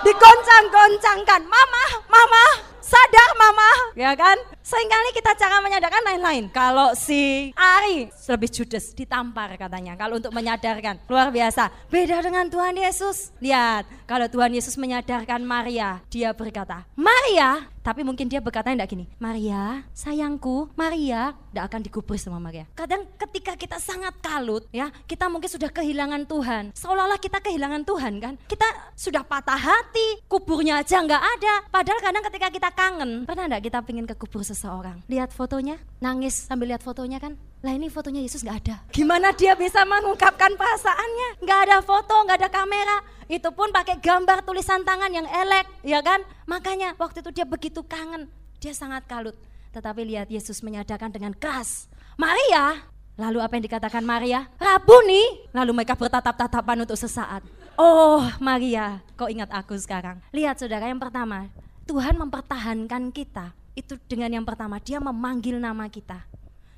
Digoncang-goncangkan, 0.00 1.44
mama, 1.44 1.84
mama, 2.08 2.44
sadar 2.82 3.30
mama, 3.36 3.70
ya 3.94 4.12
kan? 4.16 4.36
Seringkali 4.60 5.10
kita 5.16 5.32
cara 5.36 5.60
menyadarkan 5.60 6.04
lain-lain. 6.04 6.44
Kalau 6.52 6.92
si 6.96 7.50
Ari 7.56 8.08
lebih 8.10 8.50
judes, 8.50 8.92
ditampar 8.94 9.54
katanya. 9.58 9.98
Kalau 9.98 10.18
untuk 10.18 10.30
menyadarkan, 10.30 11.02
luar 11.10 11.28
biasa. 11.34 11.68
Beda 11.90 12.22
dengan 12.22 12.46
Tuhan 12.46 12.76
Yesus. 12.78 13.34
Lihat, 13.42 13.88
kalau 14.06 14.26
Tuhan 14.30 14.54
Yesus 14.54 14.78
menyadarkan 14.78 15.42
Maria, 15.42 15.98
dia 16.06 16.30
berkata, 16.30 16.86
Maria, 16.94 17.66
tapi 17.80 18.04
mungkin 18.04 18.28
dia 18.28 18.38
berkata 18.44 18.70
tidak 18.70 18.92
gini, 18.92 19.08
Maria, 19.16 19.82
sayangku, 19.96 20.68
Maria 20.76 21.32
tidak 21.50 21.64
akan 21.72 21.80
digubris 21.82 22.22
sama 22.22 22.38
Maria. 22.38 22.68
Kadang 22.76 23.08
ketika 23.16 23.56
kita 23.56 23.80
sangat 23.82 24.14
kalut, 24.22 24.68
ya, 24.70 24.92
kita 25.08 25.26
mungkin 25.26 25.48
sudah 25.48 25.72
kehilangan 25.72 26.28
Tuhan. 26.28 26.76
Seolah-olah 26.76 27.18
kita 27.18 27.42
kehilangan 27.42 27.82
Tuhan 27.82 28.12
kan. 28.20 28.34
Kita 28.46 28.68
sudah 28.94 29.24
patah 29.24 29.58
hati, 29.58 30.22
kuburnya 30.30 30.84
aja 30.84 31.02
nggak 31.02 31.24
ada. 31.40 31.54
Padahal 31.72 31.98
kadang 31.98 32.24
ketika 32.30 32.48
kita 32.52 32.68
kangen, 32.72 33.26
pernah 33.28 33.46
nggak 33.50 33.68
kita 33.68 33.78
pingin 33.84 34.06
ke 34.06 34.14
kubur 34.16 34.40
seseorang? 34.42 35.02
Lihat 35.10 35.34
fotonya, 35.34 35.78
nangis 35.98 36.48
sambil 36.48 36.72
lihat 36.72 36.82
fotonya 36.82 37.20
kan? 37.20 37.38
Lah 37.60 37.76
ini 37.76 37.92
fotonya 37.92 38.24
Yesus 38.24 38.40
nggak 38.40 38.58
ada. 38.64 38.76
Gimana 38.88 39.36
dia 39.36 39.52
bisa 39.52 39.84
mengungkapkan 39.84 40.56
perasaannya? 40.56 41.44
Nggak 41.44 41.60
ada 41.68 41.76
foto, 41.84 42.14
nggak 42.24 42.38
ada 42.40 42.50
kamera. 42.50 42.96
Itu 43.30 43.52
pun 43.52 43.70
pakai 43.70 44.00
gambar 44.00 44.42
tulisan 44.42 44.82
tangan 44.82 45.12
yang 45.12 45.28
elek, 45.28 45.68
ya 45.84 46.00
kan? 46.00 46.24
Makanya 46.48 46.96
waktu 46.96 47.22
itu 47.22 47.30
dia 47.30 47.46
begitu 47.46 47.84
kangen, 47.84 48.26
dia 48.58 48.74
sangat 48.74 49.06
kalut. 49.06 49.36
Tetapi 49.70 50.02
lihat 50.02 50.26
Yesus 50.26 50.64
menyadarkan 50.66 51.14
dengan 51.14 51.30
keras. 51.30 51.86
Maria, 52.18 52.82
lalu 53.14 53.38
apa 53.38 53.54
yang 53.54 53.64
dikatakan 53.70 54.02
Maria? 54.02 54.50
Rabuni. 54.58 55.46
Lalu 55.54 55.70
mereka 55.76 55.94
bertatap-tatapan 55.94 56.82
untuk 56.82 56.98
sesaat. 56.98 57.46
Oh 57.78 58.26
Maria, 58.42 59.00
kau 59.14 59.30
ingat 59.30 59.48
aku 59.54 59.78
sekarang. 59.78 60.18
Lihat 60.34 60.58
saudara 60.58 60.90
yang 60.90 60.98
pertama, 61.00 61.48
Tuhan 61.90 62.14
mempertahankan 62.22 63.10
kita. 63.10 63.50
Itu 63.74 63.98
dengan 64.06 64.30
yang 64.30 64.46
pertama, 64.46 64.78
dia 64.78 65.02
memanggil 65.02 65.58
nama 65.58 65.90
kita. 65.90 66.22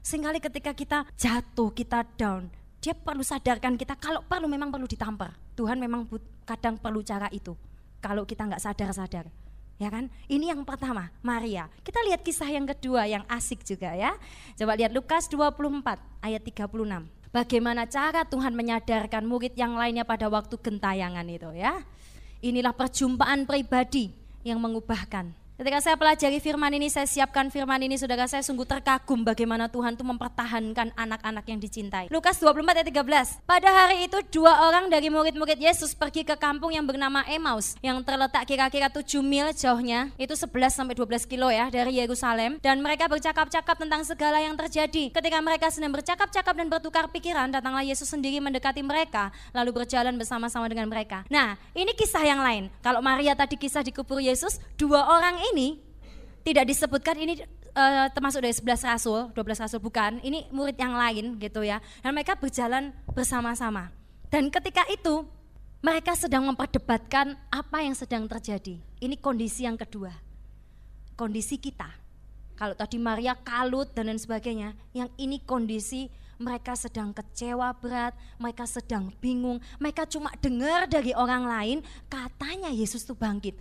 Sehingga 0.00 0.32
ketika 0.40 0.72
kita 0.72 1.04
jatuh, 1.20 1.68
kita 1.68 2.00
down, 2.16 2.48
dia 2.80 2.96
perlu 2.96 3.20
sadarkan 3.20 3.76
kita 3.76 3.92
kalau 4.00 4.24
perlu 4.24 4.48
memang 4.48 4.72
perlu 4.72 4.88
ditampar. 4.88 5.36
Tuhan 5.52 5.76
memang 5.76 6.08
kadang 6.48 6.80
perlu 6.80 7.04
cara 7.04 7.28
itu. 7.28 7.52
Kalau 8.00 8.24
kita 8.24 8.48
nggak 8.48 8.64
sadar-sadar. 8.64 9.28
Ya 9.76 9.92
kan? 9.92 10.08
Ini 10.32 10.56
yang 10.56 10.64
pertama, 10.64 11.12
Maria. 11.20 11.68
Kita 11.84 12.00
lihat 12.08 12.24
kisah 12.24 12.48
yang 12.48 12.64
kedua 12.64 13.04
yang 13.04 13.28
asik 13.28 13.68
juga 13.68 13.92
ya. 13.92 14.16
Coba 14.56 14.80
lihat 14.80 14.96
Lukas 14.96 15.28
24 15.28 16.24
ayat 16.24 16.40
36. 16.40 16.72
Bagaimana 17.28 17.84
cara 17.84 18.24
Tuhan 18.24 18.56
menyadarkan 18.56 19.28
murid 19.28 19.60
yang 19.60 19.76
lainnya 19.76 20.08
pada 20.08 20.32
waktu 20.32 20.56
gentayangan 20.56 21.28
itu 21.28 21.52
ya. 21.52 21.84
Inilah 22.40 22.72
perjumpaan 22.72 23.44
pribadi 23.44 24.21
yang 24.42 24.58
mengubahkan 24.62 25.34
Ketika 25.62 25.78
saya 25.78 25.94
pelajari 25.94 26.42
firman 26.42 26.74
ini, 26.74 26.90
saya 26.90 27.06
siapkan 27.06 27.46
firman 27.46 27.78
ini, 27.78 27.94
saudara 27.94 28.26
saya 28.26 28.42
sungguh 28.42 28.66
terkagum 28.66 29.22
bagaimana 29.22 29.70
Tuhan 29.70 29.94
itu 29.94 30.02
mempertahankan 30.02 30.90
anak-anak 30.98 31.46
yang 31.46 31.62
dicintai. 31.62 32.10
Lukas 32.10 32.42
24 32.42 32.82
ayat 32.82 32.90
13. 32.90 33.46
Pada 33.46 33.70
hari 33.70 34.10
itu 34.10 34.18
dua 34.34 34.66
orang 34.66 34.90
dari 34.90 35.06
murid-murid 35.06 35.62
Yesus 35.62 35.94
pergi 35.94 36.26
ke 36.26 36.34
kampung 36.34 36.74
yang 36.74 36.82
bernama 36.82 37.22
Emmaus 37.30 37.78
yang 37.78 38.02
terletak 38.02 38.42
kira-kira 38.50 38.90
7 38.90 39.22
mil 39.22 39.54
jauhnya, 39.54 40.10
itu 40.18 40.34
11 40.34 40.50
sampai 40.74 40.98
12 40.98 41.30
kilo 41.30 41.46
ya 41.46 41.70
dari 41.70 41.94
Yerusalem 41.94 42.58
dan 42.58 42.82
mereka 42.82 43.06
bercakap-cakap 43.06 43.78
tentang 43.78 44.02
segala 44.02 44.42
yang 44.42 44.58
terjadi. 44.58 45.14
Ketika 45.14 45.38
mereka 45.38 45.70
sedang 45.70 45.94
bercakap-cakap 45.94 46.58
dan 46.58 46.66
bertukar 46.74 47.06
pikiran, 47.06 47.54
datanglah 47.54 47.86
Yesus 47.86 48.10
sendiri 48.10 48.42
mendekati 48.42 48.82
mereka 48.82 49.30
lalu 49.54 49.70
berjalan 49.70 50.18
bersama-sama 50.18 50.66
dengan 50.66 50.90
mereka. 50.90 51.22
Nah, 51.30 51.54
ini 51.70 51.94
kisah 51.94 52.26
yang 52.26 52.42
lain. 52.42 52.66
Kalau 52.82 52.98
Maria 52.98 53.38
tadi 53.38 53.54
kisah 53.54 53.86
di 53.86 53.94
kubur 53.94 54.18
Yesus, 54.18 54.58
dua 54.74 55.06
orang 55.06 55.38
ini 55.38 55.51
ini 55.52 55.78
tidak 56.42 56.66
disebutkan 56.66 57.14
ini 57.20 57.38
uh, 57.76 58.08
termasuk 58.10 58.42
dari 58.42 58.54
11 58.54 58.88
rasul, 58.88 59.20
12 59.36 59.62
rasul 59.62 59.80
bukan, 59.80 60.18
ini 60.24 60.48
murid 60.50 60.76
yang 60.76 60.96
lain 60.96 61.38
gitu 61.38 61.62
ya. 61.62 61.78
Dan 62.02 62.16
mereka 62.16 62.34
berjalan 62.34 62.90
bersama-sama. 63.12 63.92
Dan 64.32 64.48
ketika 64.48 64.82
itu 64.88 65.28
mereka 65.82 66.14
sedang 66.14 66.46
memperdebatkan 66.46 67.34
apa 67.50 67.78
yang 67.82 67.92
sedang 67.98 68.24
terjadi. 68.30 68.78
Ini 69.02 69.18
kondisi 69.18 69.66
yang 69.66 69.74
kedua. 69.74 70.14
Kondisi 71.18 71.58
kita. 71.58 71.90
Kalau 72.54 72.78
tadi 72.78 73.02
Maria 73.02 73.34
kalut 73.34 73.90
dan 73.90 74.06
lain 74.06 74.22
sebagainya, 74.22 74.78
yang 74.94 75.10
ini 75.18 75.42
kondisi 75.42 76.06
mereka 76.38 76.78
sedang 76.78 77.10
kecewa 77.10 77.74
berat, 77.78 78.14
mereka 78.38 78.66
sedang 78.66 79.10
bingung, 79.18 79.58
mereka 79.82 80.06
cuma 80.06 80.30
dengar 80.38 80.86
dari 80.86 81.10
orang 81.14 81.46
lain 81.46 81.78
katanya 82.06 82.70
Yesus 82.70 83.02
itu 83.02 83.14
bangkit. 83.18 83.58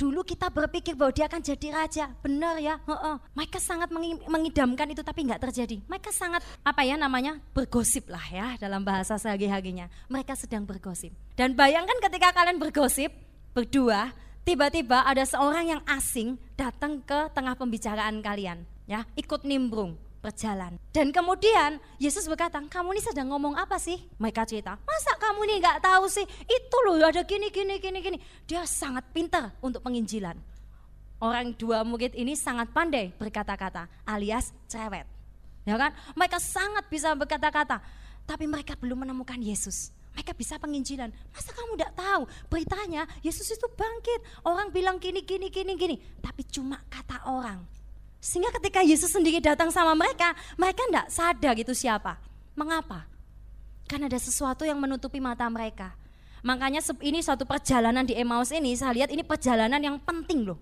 Dulu 0.00 0.24
kita 0.24 0.48
berpikir 0.48 0.96
bahwa 0.96 1.12
dia 1.12 1.28
akan 1.28 1.44
jadi 1.44 1.68
raja, 1.76 2.08
benar 2.24 2.56
ya. 2.56 2.80
He 2.88 2.96
-he. 2.96 3.12
Mereka 3.36 3.60
sangat 3.60 3.92
mengidamkan 4.24 4.88
itu 4.88 5.04
tapi 5.04 5.28
nggak 5.28 5.44
terjadi. 5.44 5.76
Mereka 5.84 6.08
sangat 6.08 6.40
apa 6.64 6.88
ya 6.88 6.96
namanya 6.96 7.36
bergosip 7.52 8.08
lah 8.08 8.24
ya 8.32 8.56
dalam 8.56 8.80
bahasa 8.80 9.20
sehari-harinya. 9.20 9.92
Mereka 10.08 10.32
sedang 10.40 10.64
bergosip. 10.64 11.12
Dan 11.36 11.52
bayangkan 11.52 12.00
ketika 12.00 12.32
kalian 12.32 12.56
bergosip 12.56 13.12
berdua, 13.52 14.16
tiba-tiba 14.48 15.04
ada 15.04 15.20
seorang 15.28 15.76
yang 15.76 15.82
asing 15.84 16.40
datang 16.56 17.04
ke 17.04 17.28
tengah 17.36 17.52
pembicaraan 17.60 18.24
kalian, 18.24 18.64
ya 18.88 19.04
ikut 19.20 19.44
nimbrung 19.44 20.00
berjalan. 20.20 20.76
Dan 20.92 21.10
kemudian 21.10 21.80
Yesus 21.96 22.28
berkata, 22.28 22.60
kamu 22.60 22.96
ini 22.96 23.02
sedang 23.02 23.32
ngomong 23.32 23.56
apa 23.56 23.80
sih? 23.80 23.96
Mereka 24.20 24.44
cerita, 24.44 24.76
masa 24.84 25.12
kamu 25.16 25.48
ini 25.48 25.54
nggak 25.64 25.80
tahu 25.80 26.04
sih? 26.06 26.24
Itu 26.44 26.76
loh 26.86 27.00
ada 27.00 27.24
gini, 27.24 27.48
gini, 27.48 27.80
gini, 27.80 27.98
gini. 28.04 28.18
Dia 28.44 28.68
sangat 28.68 29.08
pintar 29.10 29.56
untuk 29.64 29.80
penginjilan. 29.80 30.36
Orang 31.20 31.52
dua 31.56 31.84
murid 31.84 32.16
ini 32.16 32.32
sangat 32.32 32.72
pandai 32.72 33.12
berkata-kata 33.16 33.88
alias 34.08 34.56
cerewet. 34.68 35.04
Ya 35.68 35.76
kan? 35.76 35.92
Mereka 36.16 36.40
sangat 36.40 36.88
bisa 36.88 37.12
berkata-kata, 37.12 37.84
tapi 38.24 38.48
mereka 38.48 38.72
belum 38.80 39.04
menemukan 39.04 39.36
Yesus. 39.36 39.92
Mereka 40.16 40.32
bisa 40.32 40.56
penginjilan. 40.56 41.12
Masa 41.32 41.52
kamu 41.52 41.76
tidak 41.76 41.92
tahu 41.96 42.22
beritanya 42.48 43.04
Yesus 43.20 43.52
itu 43.52 43.68
bangkit. 43.68 44.20
Orang 44.42 44.72
bilang 44.72 44.96
gini, 44.96 45.22
gini, 45.22 45.52
gini, 45.52 45.76
gini. 45.76 45.96
Tapi 46.18 46.42
cuma 46.48 46.80
kata 46.88 47.28
orang 47.28 47.79
sehingga 48.20 48.52
ketika 48.60 48.84
Yesus 48.84 49.08
sendiri 49.16 49.40
datang 49.40 49.72
sama 49.72 49.96
mereka, 49.96 50.36
mereka 50.60 50.84
tidak 50.84 51.06
sadar 51.08 51.54
itu 51.56 51.72
siapa. 51.72 52.20
Mengapa? 52.52 53.08
Karena 53.88 54.12
ada 54.12 54.20
sesuatu 54.20 54.68
yang 54.68 54.76
menutupi 54.76 55.18
mata 55.18 55.48
mereka. 55.48 55.96
Makanya 56.44 56.84
ini 57.00 57.24
suatu 57.24 57.48
perjalanan 57.48 58.04
di 58.04 58.12
Emmaus 58.16 58.52
ini, 58.52 58.76
saya 58.76 58.92
lihat 58.92 59.10
ini 59.12 59.24
perjalanan 59.24 59.80
yang 59.80 59.96
penting 59.96 60.44
loh. 60.44 60.60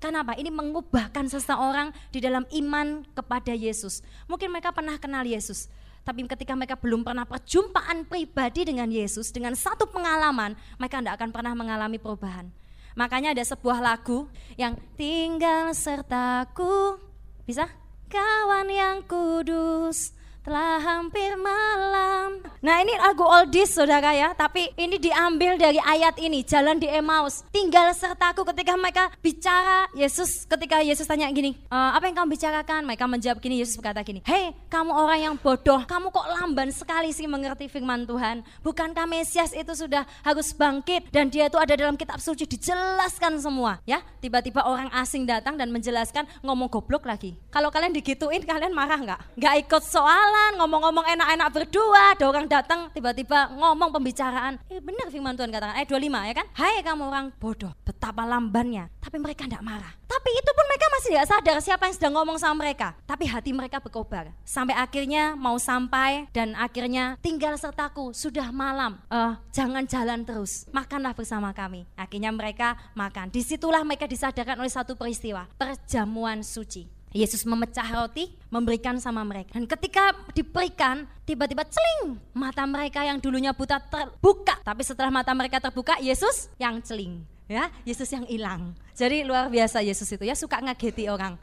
Kenapa? 0.00 0.36
Ini 0.36 0.52
mengubahkan 0.52 1.28
seseorang 1.28 1.92
di 2.12 2.20
dalam 2.24 2.44
iman 2.48 3.04
kepada 3.12 3.52
Yesus. 3.56 4.04
Mungkin 4.28 4.52
mereka 4.52 4.72
pernah 4.72 5.00
kenal 5.00 5.24
Yesus, 5.24 5.68
tapi 6.04 6.24
ketika 6.28 6.52
mereka 6.52 6.76
belum 6.76 7.00
pernah 7.00 7.24
perjumpaan 7.24 8.04
pribadi 8.04 8.68
dengan 8.68 8.88
Yesus, 8.92 9.32
dengan 9.32 9.56
satu 9.56 9.88
pengalaman, 9.88 10.52
mereka 10.76 11.00
tidak 11.00 11.16
akan 11.20 11.30
pernah 11.32 11.52
mengalami 11.56 11.96
perubahan. 11.96 12.52
Makanya 12.94 13.34
ada 13.34 13.42
sebuah 13.42 13.82
lagu 13.82 14.30
yang 14.54 14.78
tinggal 14.94 15.74
sertaku. 15.74 16.98
Bisa? 17.42 17.66
Kawan 18.06 18.70
yang 18.70 19.02
kudus, 19.02 20.14
telah 20.44 20.76
hampir 20.76 21.40
malam. 21.40 22.44
Nah 22.60 22.80
ini 22.84 22.92
lagu 23.00 23.24
oldies 23.24 23.72
saudara 23.72 24.12
ya, 24.12 24.36
tapi 24.36 24.68
ini 24.76 25.00
diambil 25.00 25.56
dari 25.56 25.80
ayat 25.80 26.20
ini, 26.20 26.44
jalan 26.44 26.76
di 26.76 26.84
Emmaus. 26.84 27.44
Tinggal 27.48 27.92
sertaku 27.96 28.44
ketika 28.52 28.76
mereka 28.76 29.08
bicara, 29.24 29.88
Yesus 29.96 30.44
ketika 30.44 30.84
Yesus 30.84 31.08
tanya 31.08 31.28
gini, 31.32 31.56
e, 31.56 31.76
apa 31.76 32.04
yang 32.08 32.24
kamu 32.24 32.36
bicarakan? 32.36 32.84
Mereka 32.84 33.04
menjawab 33.08 33.40
gini, 33.40 33.64
Yesus 33.64 33.80
berkata 33.80 34.04
gini, 34.04 34.20
hei 34.28 34.52
kamu 34.68 34.92
orang 34.92 35.20
yang 35.32 35.34
bodoh, 35.40 35.80
kamu 35.88 36.12
kok 36.12 36.28
lamban 36.28 36.68
sekali 36.72 37.08
sih 37.12 37.24
mengerti 37.24 37.68
firman 37.68 38.04
Tuhan. 38.04 38.44
Bukankah 38.60 39.08
Mesias 39.08 39.56
itu 39.56 39.72
sudah 39.72 40.04
harus 40.24 40.52
bangkit 40.52 41.08
dan 41.08 41.32
dia 41.32 41.48
itu 41.48 41.56
ada 41.56 41.72
dalam 41.72 41.96
kitab 41.96 42.20
suci 42.20 42.44
dijelaskan 42.44 43.40
semua 43.40 43.80
ya. 43.88 44.04
Tiba-tiba 44.20 44.64
orang 44.64 44.92
asing 44.92 45.24
datang 45.24 45.56
dan 45.56 45.72
menjelaskan 45.72 46.28
ngomong 46.44 46.68
goblok 46.68 47.08
lagi. 47.08 47.36
Kalau 47.48 47.72
kalian 47.72 47.96
digituin 47.96 48.44
kalian 48.44 48.76
marah 48.76 49.00
nggak? 49.00 49.20
Nggak 49.40 49.54
ikut 49.68 49.84
soal 49.84 50.33
jalan, 50.34 50.58
ngomong-ngomong 50.58 51.06
enak-enak 51.14 51.48
berdua, 51.54 52.18
ada 52.18 52.24
orang 52.26 52.50
datang 52.50 52.90
tiba-tiba 52.90 53.54
ngomong 53.54 53.94
pembicaraan. 53.94 54.58
Eh 54.66 54.82
benar 54.82 55.06
firman 55.06 55.38
Tuhan 55.38 55.46
katakan 55.54 55.78
ayat 55.78 55.86
25 55.86 56.10
ya 56.10 56.34
kan? 56.34 56.46
Hai 56.58 56.82
kamu 56.82 57.02
orang 57.06 57.26
bodoh, 57.38 57.70
betapa 57.86 58.26
lambannya. 58.26 58.90
Tapi 58.98 59.22
mereka 59.22 59.46
tidak 59.46 59.62
marah. 59.62 59.94
Tapi 60.10 60.30
itu 60.34 60.50
pun 60.50 60.64
mereka 60.66 60.86
masih 60.90 61.10
tidak 61.14 61.26
sadar 61.30 61.56
siapa 61.62 61.82
yang 61.86 61.94
sedang 61.94 62.14
ngomong 62.18 62.34
sama 62.42 62.66
mereka. 62.66 62.98
Tapi 63.06 63.30
hati 63.30 63.54
mereka 63.54 63.78
berkobar. 63.78 64.34
Sampai 64.42 64.74
akhirnya 64.74 65.38
mau 65.38 65.54
sampai 65.54 66.26
dan 66.34 66.58
akhirnya 66.58 67.14
tinggal 67.22 67.54
sertaku 67.54 68.10
sudah 68.10 68.50
malam. 68.50 68.98
Uh, 69.06 69.38
jangan 69.54 69.86
jalan 69.86 70.26
terus, 70.26 70.66
makanlah 70.74 71.14
bersama 71.14 71.54
kami. 71.54 71.86
Akhirnya 71.94 72.34
mereka 72.34 72.74
makan. 72.98 73.30
Di 73.30 73.46
situlah 73.46 73.86
mereka 73.86 74.10
disadarkan 74.10 74.58
oleh 74.58 74.72
satu 74.72 74.98
peristiwa, 74.98 75.46
perjamuan 75.54 76.42
suci. 76.42 76.93
Yesus 77.14 77.46
memecah 77.46 77.86
roti, 77.94 78.34
memberikan 78.50 78.98
sama 78.98 79.22
mereka. 79.22 79.54
Dan 79.54 79.70
ketika 79.70 80.10
diberikan, 80.34 81.06
tiba-tiba 81.22 81.62
celing, 81.62 82.18
mata 82.34 82.66
mereka 82.66 83.06
yang 83.06 83.22
dulunya 83.22 83.54
buta 83.54 83.78
terbuka. 83.78 84.58
Tapi 84.66 84.82
setelah 84.82 85.14
mata 85.14 85.30
mereka 85.30 85.62
terbuka, 85.62 85.94
Yesus 86.02 86.50
yang 86.58 86.82
celing. 86.82 87.22
Ya, 87.46 87.70
Yesus 87.86 88.10
yang 88.10 88.26
hilang. 88.26 88.74
Jadi 88.98 89.22
luar 89.22 89.46
biasa 89.46 89.78
Yesus 89.78 90.10
itu 90.10 90.26
ya, 90.26 90.34
suka 90.34 90.58
ngageti 90.58 91.06
orang. 91.06 91.38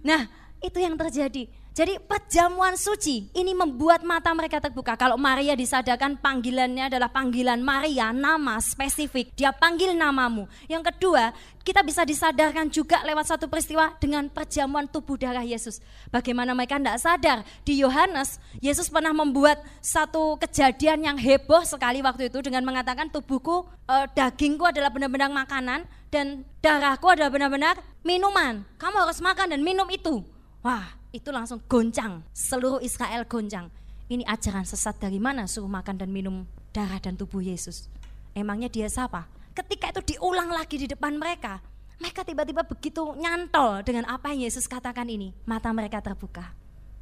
Nah, 0.00 0.24
itu 0.64 0.80
yang 0.80 0.96
terjadi. 0.96 1.52
Jadi 1.74 1.98
perjamuan 1.98 2.78
suci 2.78 3.34
ini 3.34 3.50
membuat 3.50 4.06
mata 4.06 4.30
mereka 4.30 4.62
terbuka. 4.62 4.94
Kalau 4.94 5.18
Maria 5.18 5.58
disadarkan 5.58 6.14
panggilannya 6.22 6.86
adalah 6.86 7.10
panggilan 7.10 7.58
Maria, 7.58 8.14
nama 8.14 8.62
spesifik. 8.62 9.34
Dia 9.34 9.50
panggil 9.50 9.90
namamu. 9.90 10.46
Yang 10.70 10.94
kedua, 10.94 11.34
kita 11.66 11.82
bisa 11.82 12.06
disadarkan 12.06 12.70
juga 12.70 13.02
lewat 13.02 13.26
satu 13.26 13.50
peristiwa 13.50 13.90
dengan 13.98 14.30
perjamuan 14.30 14.86
tubuh 14.86 15.18
darah 15.18 15.42
Yesus. 15.42 15.82
Bagaimana 16.14 16.54
mereka 16.54 16.78
tidak 16.78 17.02
sadar 17.02 17.38
di 17.66 17.82
Yohanes, 17.82 18.38
Yesus 18.62 18.86
pernah 18.86 19.10
membuat 19.10 19.58
satu 19.82 20.38
kejadian 20.38 21.02
yang 21.02 21.18
heboh 21.18 21.66
sekali 21.66 22.06
waktu 22.06 22.30
itu 22.30 22.38
dengan 22.38 22.62
mengatakan 22.62 23.10
tubuhku, 23.10 23.66
eh, 23.90 24.06
dagingku 24.14 24.62
adalah 24.62 24.94
benar-benar 24.94 25.26
makanan 25.26 25.90
dan 26.06 26.46
darahku 26.62 27.10
adalah 27.10 27.34
benar-benar 27.34 27.82
minuman. 28.06 28.62
Kamu 28.78 29.10
harus 29.10 29.18
makan 29.18 29.58
dan 29.58 29.60
minum 29.66 29.90
itu. 29.90 30.22
Wah, 30.62 31.03
itu 31.14 31.30
langsung 31.30 31.62
goncang, 31.70 32.26
seluruh 32.34 32.82
Israel 32.82 33.22
goncang. 33.30 33.70
Ini 34.10 34.26
ajaran 34.26 34.66
sesat 34.66 34.98
dari 34.98 35.22
mana 35.22 35.46
suruh 35.46 35.70
makan 35.70 36.02
dan 36.02 36.10
minum 36.10 36.42
darah 36.74 36.98
dan 36.98 37.14
tubuh 37.14 37.38
Yesus? 37.38 37.86
Emangnya 38.34 38.66
dia 38.66 38.90
siapa? 38.90 39.30
Ketika 39.54 39.94
itu 39.94 40.18
diulang 40.18 40.50
lagi 40.50 40.74
di 40.74 40.90
depan 40.90 41.14
mereka, 41.14 41.62
mereka 42.02 42.26
tiba-tiba 42.26 42.66
begitu 42.66 43.14
nyantol 43.14 43.86
dengan 43.86 44.10
apa 44.10 44.34
yang 44.34 44.50
Yesus 44.50 44.66
katakan 44.66 45.06
ini. 45.06 45.30
Mata 45.46 45.70
mereka 45.70 46.02
terbuka. 46.02 46.50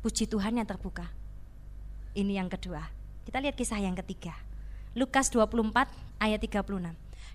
Puji 0.05 0.29
Tuhan 0.29 0.61
yang 0.61 0.69
terbuka. 0.69 1.09
Ini 2.13 2.37
yang 2.37 2.53
kedua. 2.53 2.85
Kita 3.25 3.41
lihat 3.41 3.57
kisah 3.57 3.81
yang 3.81 3.97
ketiga. 3.97 4.37
Lukas 4.93 5.33
24 5.33 5.89
ayat 6.21 6.37
36. 6.37 6.69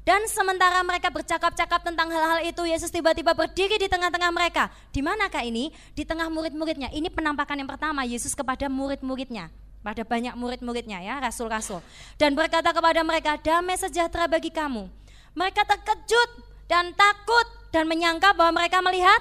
Dan 0.07 0.23
sementara 0.31 0.79
mereka 0.87 1.11
bercakap-cakap 1.11 1.83
tentang 1.83 2.07
hal-hal 2.07 2.39
itu, 2.47 2.63
Yesus 2.63 2.87
tiba-tiba 2.87 3.35
berdiri 3.35 3.75
di 3.75 3.91
tengah-tengah 3.91 4.31
mereka. 4.31 4.71
Di 4.95 5.03
manakah 5.03 5.43
ini? 5.43 5.67
Di 5.91 6.07
tengah 6.07 6.31
murid-muridnya. 6.31 6.87
Ini 6.95 7.11
penampakan 7.11 7.59
yang 7.59 7.67
pertama 7.67 8.07
Yesus 8.07 8.31
kepada 8.31 8.71
murid-muridnya. 8.71 9.51
Pada 9.83 10.07
banyak 10.07 10.31
murid-muridnya 10.39 11.03
ya, 11.03 11.19
rasul-rasul. 11.19 11.83
Dan 12.15 12.39
berkata 12.39 12.71
kepada 12.71 13.03
mereka, 13.03 13.35
damai 13.35 13.75
sejahtera 13.75 14.31
bagi 14.31 14.47
kamu. 14.47 14.87
Mereka 15.35 15.67
terkejut 15.67 16.29
dan 16.71 16.95
takut 16.95 17.47
dan 17.75 17.83
menyangka 17.91 18.31
bahwa 18.31 18.63
mereka 18.63 18.79
melihat 18.79 19.19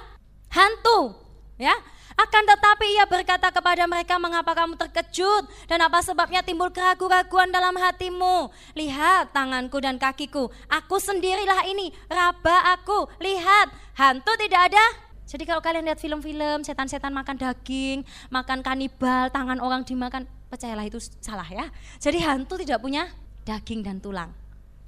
hantu. 0.55 1.19
Ya, 1.59 1.75
akan 2.17 2.43
tetapi 2.49 2.97
ia 2.97 3.05
berkata 3.05 3.53
kepada 3.53 3.85
mereka, 3.85 4.17
mengapa 4.17 4.57
kamu 4.57 4.73
terkejut? 4.73 5.45
Dan 5.69 5.85
apa 5.85 6.01
sebabnya 6.01 6.41
timbul 6.41 6.73
keraguan-keraguan 6.73 7.53
dalam 7.53 7.77
hatimu? 7.77 8.49
Lihat 8.73 9.37
tanganku 9.37 9.77
dan 9.77 10.01
kakiku, 10.01 10.49
aku 10.65 10.97
sendirilah 10.97 11.69
ini, 11.69 11.93
raba 12.09 12.73
aku. 12.73 13.05
Lihat, 13.21 13.69
hantu 14.01 14.33
tidak 14.41 14.73
ada. 14.73 14.85
Jadi 15.29 15.45
kalau 15.45 15.61
kalian 15.61 15.85
lihat 15.85 16.01
film-film, 16.01 16.65
setan-setan 16.65 17.13
makan 17.13 17.37
daging, 17.37 18.01
makan 18.33 18.65
kanibal, 18.65 19.29
tangan 19.29 19.61
orang 19.61 19.85
dimakan, 19.85 20.25
percayalah 20.49 20.89
itu 20.89 20.97
salah 21.21 21.45
ya. 21.45 21.69
Jadi 22.01 22.17
hantu 22.25 22.57
tidak 22.57 22.81
punya 22.81 23.13
daging 23.45 23.85
dan 23.85 24.01
tulang. 24.01 24.33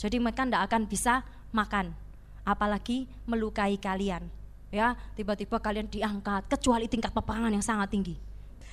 Jadi 0.01 0.17
mereka 0.17 0.49
tidak 0.49 0.65
akan 0.65 0.89
bisa 0.89 1.21
makan, 1.53 1.93
apalagi 2.41 3.05
melukai 3.29 3.77
kalian 3.77 4.38
ya 4.69 4.93
tiba-tiba 5.17 5.57
kalian 5.57 5.89
diangkat 5.89 6.45
kecuali 6.49 6.85
tingkat 6.85 7.13
peperangan 7.13 7.53
yang 7.53 7.65
sangat 7.65 7.89
tinggi. 7.89 8.15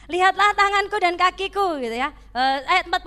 Lihatlah 0.06 0.54
tanganku 0.54 0.96
dan 1.02 1.18
kakiku 1.18 1.82
gitu 1.82 1.96
ya. 1.98 2.14
Uh, 2.30 2.62
ayat 2.70 2.86
40 2.86 3.02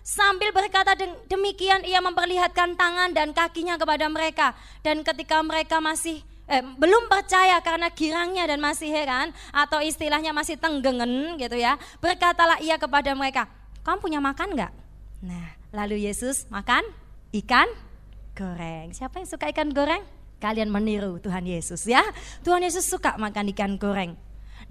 sambil 0.00 0.48
berkata 0.56 0.96
demikian 1.28 1.84
ia 1.84 2.00
memperlihatkan 2.00 2.72
tangan 2.72 3.12
dan 3.12 3.36
kakinya 3.36 3.76
kepada 3.76 4.08
mereka. 4.08 4.56
Dan 4.80 5.04
ketika 5.04 5.44
mereka 5.44 5.84
masih 5.84 6.24
eh, 6.48 6.64
belum 6.64 7.12
percaya 7.12 7.60
karena 7.60 7.92
girangnya 7.92 8.48
dan 8.48 8.58
masih 8.64 8.88
heran 8.88 9.36
atau 9.52 9.84
istilahnya 9.84 10.32
masih 10.32 10.56
tenggengen 10.56 11.36
gitu 11.36 11.60
ya 11.60 11.76
berkatalah 12.00 12.56
ia 12.64 12.80
kepada 12.80 13.12
mereka 13.12 13.46
kamu 13.84 14.00
punya 14.00 14.20
makan 14.24 14.56
nggak? 14.56 14.72
Nah 15.28 15.48
lalu 15.76 16.08
Yesus 16.08 16.48
makan 16.48 16.82
ikan 17.44 17.68
goreng. 18.32 18.96
Siapa 18.96 19.20
yang 19.20 19.28
suka 19.28 19.52
ikan 19.52 19.68
goreng 19.76 20.00
kalian 20.38 20.70
meniru 20.70 21.18
Tuhan 21.18 21.44
Yesus 21.44 21.86
ya. 21.86 22.02
Tuhan 22.46 22.62
Yesus 22.62 22.86
suka 22.86 23.18
makan 23.18 23.50
ikan 23.54 23.74
goreng. 23.76 24.14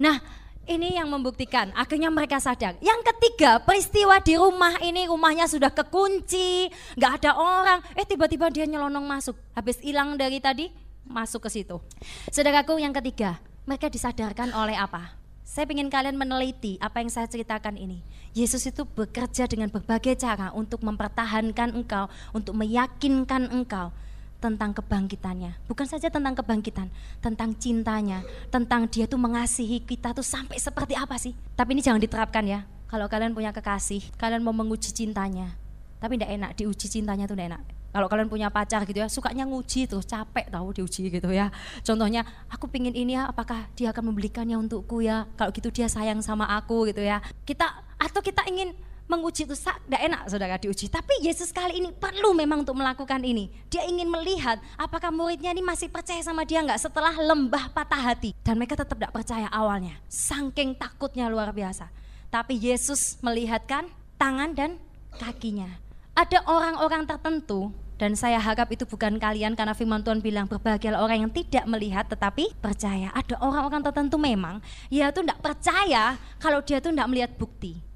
Nah, 0.00 0.20
ini 0.68 1.00
yang 1.00 1.08
membuktikan 1.08 1.72
akhirnya 1.72 2.12
mereka 2.12 2.36
sadar. 2.36 2.76
Yang 2.84 3.00
ketiga, 3.14 3.60
peristiwa 3.64 4.20
di 4.20 4.36
rumah 4.36 4.76
ini 4.84 5.08
rumahnya 5.08 5.48
sudah 5.48 5.72
kekunci, 5.72 6.68
nggak 6.96 7.12
ada 7.24 7.32
orang. 7.36 7.80
Eh 7.96 8.04
tiba-tiba 8.04 8.52
dia 8.52 8.68
nyelonong 8.68 9.04
masuk. 9.04 9.36
Habis 9.56 9.80
hilang 9.80 10.20
dari 10.20 10.40
tadi 10.44 10.68
masuk 11.08 11.48
ke 11.48 11.50
situ. 11.60 11.80
Saudaraku 12.28 12.76
yang 12.76 12.92
ketiga, 12.92 13.40
mereka 13.64 13.88
disadarkan 13.88 14.52
oleh 14.52 14.76
apa? 14.76 15.16
Saya 15.48 15.64
ingin 15.72 15.88
kalian 15.88 16.20
meneliti 16.20 16.76
apa 16.76 17.00
yang 17.00 17.08
saya 17.08 17.24
ceritakan 17.24 17.80
ini. 17.80 18.04
Yesus 18.36 18.68
itu 18.68 18.84
bekerja 18.84 19.48
dengan 19.48 19.72
berbagai 19.72 20.20
cara 20.20 20.52
untuk 20.52 20.84
mempertahankan 20.84 21.72
engkau, 21.72 22.12
untuk 22.36 22.52
meyakinkan 22.52 23.48
engkau 23.48 23.88
tentang 24.38 24.70
kebangkitannya. 24.74 25.66
Bukan 25.66 25.86
saja 25.86 26.08
tentang 26.08 26.34
kebangkitan, 26.38 26.86
tentang 27.18 27.50
cintanya, 27.58 28.22
tentang 28.50 28.86
dia 28.86 29.10
tuh 29.10 29.18
mengasihi 29.18 29.82
kita 29.82 30.14
tuh 30.14 30.22
sampai 30.22 30.58
seperti 30.62 30.94
apa 30.94 31.18
sih. 31.18 31.34
Tapi 31.58 31.74
ini 31.74 31.82
jangan 31.82 31.98
diterapkan 31.98 32.46
ya. 32.46 32.62
Kalau 32.88 33.04
kalian 33.10 33.36
punya 33.36 33.52
kekasih, 33.52 34.00
kalian 34.16 34.40
mau 34.40 34.54
menguji 34.54 34.94
cintanya. 34.94 35.52
Tapi 35.98 36.16
tidak 36.16 36.30
enak, 36.38 36.50
diuji 36.54 36.86
cintanya 36.88 37.26
tuh 37.26 37.34
tidak 37.34 37.58
enak. 37.58 37.62
Kalau 37.88 38.06
kalian 38.06 38.28
punya 38.28 38.48
pacar 38.52 38.84
gitu 38.84 39.00
ya, 39.00 39.08
sukanya 39.08 39.48
nguji 39.48 39.88
tuh, 39.88 40.04
capek 40.04 40.52
tahu 40.52 40.76
diuji 40.76 41.08
gitu 41.08 41.28
ya. 41.32 41.50
Contohnya, 41.82 42.22
aku 42.46 42.68
pingin 42.68 42.94
ini 42.94 43.16
ya, 43.16 43.26
apakah 43.26 43.66
dia 43.74 43.90
akan 43.90 44.12
membelikannya 44.12 44.54
untukku 44.60 45.02
ya? 45.02 45.24
Kalau 45.34 45.50
gitu 45.50 45.72
dia 45.72 45.88
sayang 45.88 46.20
sama 46.20 46.46
aku 46.46 46.86
gitu 46.92 47.00
ya. 47.02 47.24
Kita 47.48 47.64
atau 47.98 48.20
kita 48.22 48.46
ingin 48.46 48.76
menguji 49.08 49.48
itu 49.48 49.56
tidak 49.56 50.00
enak 50.04 50.22
saudara 50.28 50.60
diuji. 50.60 50.86
Tapi 50.92 51.24
Yesus 51.24 51.50
kali 51.50 51.80
ini 51.80 51.90
perlu 51.90 52.36
memang 52.36 52.62
untuk 52.62 52.76
melakukan 52.76 53.24
ini. 53.24 53.48
Dia 53.72 53.88
ingin 53.88 54.06
melihat 54.06 54.60
apakah 54.76 55.08
muridnya 55.08 55.50
ini 55.50 55.64
masih 55.64 55.88
percaya 55.88 56.20
sama 56.20 56.44
dia 56.44 56.60
nggak 56.60 56.78
setelah 56.78 57.16
lembah 57.16 57.72
patah 57.72 58.12
hati. 58.12 58.36
Dan 58.44 58.60
mereka 58.60 58.76
tetap 58.76 59.00
tidak 59.00 59.16
percaya 59.16 59.48
awalnya. 59.48 59.96
Saking 60.06 60.76
takutnya 60.76 61.26
luar 61.32 61.50
biasa. 61.50 61.88
Tapi 62.28 62.60
Yesus 62.60 63.16
melihatkan 63.24 63.88
tangan 64.20 64.52
dan 64.52 64.76
kakinya. 65.16 65.72
Ada 66.12 66.44
orang-orang 66.44 67.08
tertentu 67.08 67.72
dan 67.98 68.14
saya 68.14 68.38
harap 68.38 68.70
itu 68.70 68.86
bukan 68.86 69.18
kalian 69.18 69.58
karena 69.58 69.74
firman 69.74 70.04
Tuhan 70.06 70.22
bilang 70.22 70.46
berbahagialah 70.46 71.02
orang 71.02 71.26
yang 71.26 71.32
tidak 71.34 71.64
melihat 71.66 72.06
tetapi 72.06 72.54
percaya. 72.62 73.10
Ada 73.10 73.40
orang-orang 73.42 73.82
tertentu 73.82 74.20
memang 74.20 74.60
ya 74.92 75.10
tuh 75.10 75.26
tidak 75.26 75.40
percaya 75.40 76.14
kalau 76.38 76.60
dia 76.62 76.78
tuh 76.78 76.92
tidak 76.92 77.08
melihat 77.10 77.30
bukti. 77.34 77.87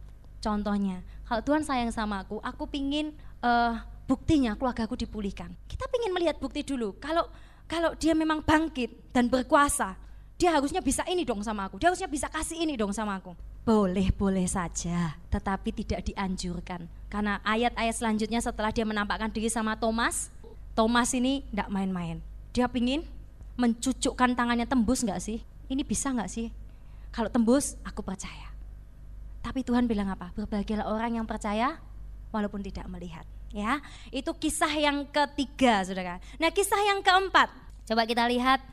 Contohnya, 0.42 1.06
kalau 1.22 1.40
Tuhan 1.46 1.62
sayang 1.62 1.94
sama 1.94 2.26
aku, 2.26 2.42
aku 2.42 2.66
pingin 2.66 3.14
uh, 3.46 3.78
buktinya 4.10 4.58
keluarga 4.58 4.90
aku 4.90 4.98
dipulihkan. 4.98 5.54
Kita 5.70 5.86
pingin 5.86 6.10
melihat 6.10 6.42
bukti 6.42 6.66
dulu. 6.66 6.98
Kalau 6.98 7.30
kalau 7.70 7.94
dia 7.94 8.12
memang 8.12 8.42
bangkit 8.42 9.14
dan 9.14 9.30
berkuasa, 9.30 9.94
dia 10.34 10.50
harusnya 10.50 10.82
bisa 10.82 11.06
ini 11.06 11.22
dong 11.22 11.40
sama 11.46 11.70
aku. 11.70 11.78
Dia 11.78 11.94
harusnya 11.94 12.10
bisa 12.10 12.26
kasih 12.26 12.58
ini 12.58 12.74
dong 12.74 12.90
sama 12.90 13.22
aku. 13.22 13.32
boleh-boleh 13.62 14.42
saja, 14.50 15.14
tetapi 15.30 15.70
tidak 15.70 16.02
dianjurkan. 16.02 16.90
Karena 17.06 17.38
ayat-ayat 17.46 17.94
selanjutnya 17.94 18.42
setelah 18.42 18.74
dia 18.74 18.82
menampakkan 18.82 19.30
diri 19.30 19.46
sama 19.46 19.78
Thomas, 19.78 20.34
Thomas 20.74 21.14
ini 21.14 21.46
tidak 21.46 21.70
main-main. 21.70 22.18
Dia 22.50 22.66
pingin 22.66 23.06
mencucukkan 23.54 24.34
tangannya 24.34 24.66
tembus 24.66 25.06
nggak 25.06 25.22
sih? 25.22 25.46
Ini 25.70 25.86
bisa 25.86 26.10
nggak 26.10 26.26
sih? 26.26 26.50
Kalau 27.14 27.30
tembus, 27.30 27.78
aku 27.86 28.02
percaya. 28.02 28.51
Tapi 29.42 29.66
Tuhan 29.66 29.90
bilang 29.90 30.08
apa? 30.08 30.30
Berbahagialah 30.38 30.86
orang 30.86 31.18
yang 31.18 31.26
percaya 31.26 31.82
walaupun 32.30 32.62
tidak 32.62 32.86
melihat. 32.86 33.26
Ya, 33.52 33.84
itu 34.08 34.32
kisah 34.32 34.72
yang 34.72 35.04
ketiga, 35.12 35.84
saudara. 35.84 36.16
Nah, 36.40 36.48
kisah 36.48 36.80
yang 36.88 37.04
keempat, 37.04 37.52
coba 37.84 38.08
kita 38.08 38.24
lihat 38.30 38.64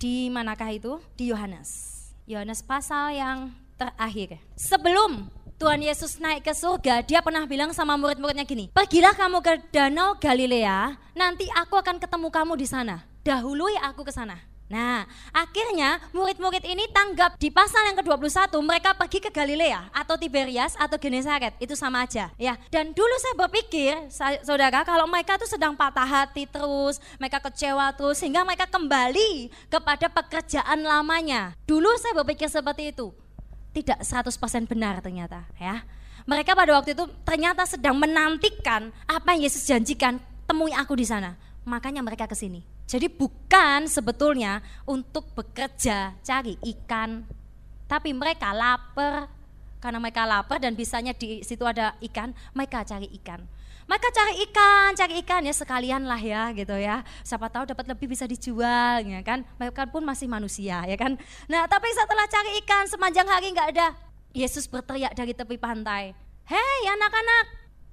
di 0.00 0.32
manakah 0.32 0.72
itu? 0.72 0.96
Di 1.20 1.28
Yohanes. 1.28 2.00
Yohanes 2.24 2.64
pasal 2.64 3.12
yang 3.12 3.52
terakhir. 3.76 4.40
Sebelum 4.56 5.28
Tuhan 5.60 5.84
Yesus 5.84 6.16
naik 6.16 6.48
ke 6.48 6.54
surga, 6.56 7.04
dia 7.04 7.20
pernah 7.20 7.44
bilang 7.44 7.76
sama 7.76 7.98
murid-muridnya 8.00 8.48
gini, 8.48 8.72
pergilah 8.72 9.12
kamu 9.12 9.38
ke 9.44 9.52
danau 9.68 10.16
Galilea, 10.16 10.96
nanti 11.12 11.44
aku 11.52 11.76
akan 11.76 12.00
ketemu 12.00 12.28
kamu 12.32 12.56
di 12.56 12.66
sana. 12.66 13.04
Dahului 13.22 13.78
aku 13.78 14.02
ke 14.02 14.10
sana. 14.10 14.40
Nah, 14.72 15.04
akhirnya 15.36 16.00
murid-murid 16.16 16.64
ini 16.64 16.88
tanggap 16.88 17.36
di 17.36 17.52
pasal 17.52 17.92
yang 17.92 18.00
ke-21 18.00 18.56
mereka 18.64 18.96
pergi 18.96 19.20
ke 19.20 19.28
Galilea 19.28 19.92
atau 19.92 20.16
Tiberias 20.16 20.72
atau 20.80 20.96
Genesaret, 20.96 21.52
itu 21.60 21.76
sama 21.76 22.08
aja 22.08 22.32
ya. 22.40 22.56
Dan 22.72 22.96
dulu 22.96 23.12
saya 23.20 23.36
berpikir, 23.36 24.08
saudara, 24.40 24.80
kalau 24.80 25.04
mereka 25.04 25.36
itu 25.36 25.44
sedang 25.44 25.76
patah 25.76 26.08
hati 26.08 26.48
terus, 26.48 27.04
mereka 27.20 27.44
kecewa 27.44 27.92
terus 27.92 28.16
sehingga 28.16 28.48
mereka 28.48 28.64
kembali 28.64 29.52
kepada 29.68 30.08
pekerjaan 30.08 30.80
lamanya. 30.88 31.52
Dulu 31.68 31.92
saya 32.00 32.16
berpikir 32.24 32.48
seperti 32.48 32.96
itu. 32.96 33.12
Tidak 33.76 34.00
100% 34.00 34.32
benar 34.64 35.04
ternyata 35.04 35.44
ya. 35.60 35.84
Mereka 36.24 36.56
pada 36.56 36.80
waktu 36.80 36.96
itu 36.96 37.04
ternyata 37.28 37.68
sedang 37.68 38.00
menantikan 38.00 38.88
apa 39.04 39.36
yang 39.36 39.44
Yesus 39.44 39.68
janjikan, 39.68 40.16
temui 40.48 40.72
aku 40.72 40.96
di 40.96 41.04
sana. 41.04 41.36
Makanya 41.68 42.00
mereka 42.00 42.24
ke 42.24 42.32
sini. 42.32 42.71
Jadi 42.92 43.08
bukan 43.08 43.88
sebetulnya 43.88 44.60
untuk 44.84 45.32
bekerja 45.32 46.12
cari 46.20 46.60
ikan, 46.60 47.24
tapi 47.88 48.12
mereka 48.12 48.52
lapar 48.52 49.32
karena 49.80 49.96
mereka 49.96 50.28
lapar 50.28 50.60
dan 50.60 50.76
bisanya 50.76 51.16
di 51.16 51.40
situ 51.40 51.64
ada 51.64 51.96
ikan, 52.04 52.36
mereka 52.52 52.84
cari 52.84 53.08
ikan. 53.16 53.40
Mereka 53.88 54.08
cari 54.12 54.34
ikan, 54.44 54.92
cari 54.92 55.14
ikan 55.24 55.40
ya 55.40 55.56
sekalian 55.56 56.04
lah 56.04 56.20
ya 56.20 56.52
gitu 56.52 56.76
ya. 56.76 57.00
Siapa 57.24 57.48
tahu 57.48 57.64
dapat 57.64 57.88
lebih 57.88 58.12
bisa 58.12 58.28
dijual 58.28 59.00
ya 59.00 59.24
kan. 59.24 59.40
Mereka 59.56 59.88
pun 59.88 60.04
masih 60.04 60.28
manusia 60.28 60.84
ya 60.84 60.96
kan. 61.00 61.16
Nah 61.48 61.64
tapi 61.64 61.88
setelah 61.96 62.28
cari 62.28 62.60
ikan 62.60 62.84
sepanjang 62.92 63.24
hari 63.24 63.56
nggak 63.56 63.68
ada. 63.72 63.96
Yesus 64.36 64.68
berteriak 64.68 65.16
dari 65.16 65.32
tepi 65.32 65.56
pantai. 65.56 66.12
Hei 66.44 66.80
anak-anak, 66.92 67.44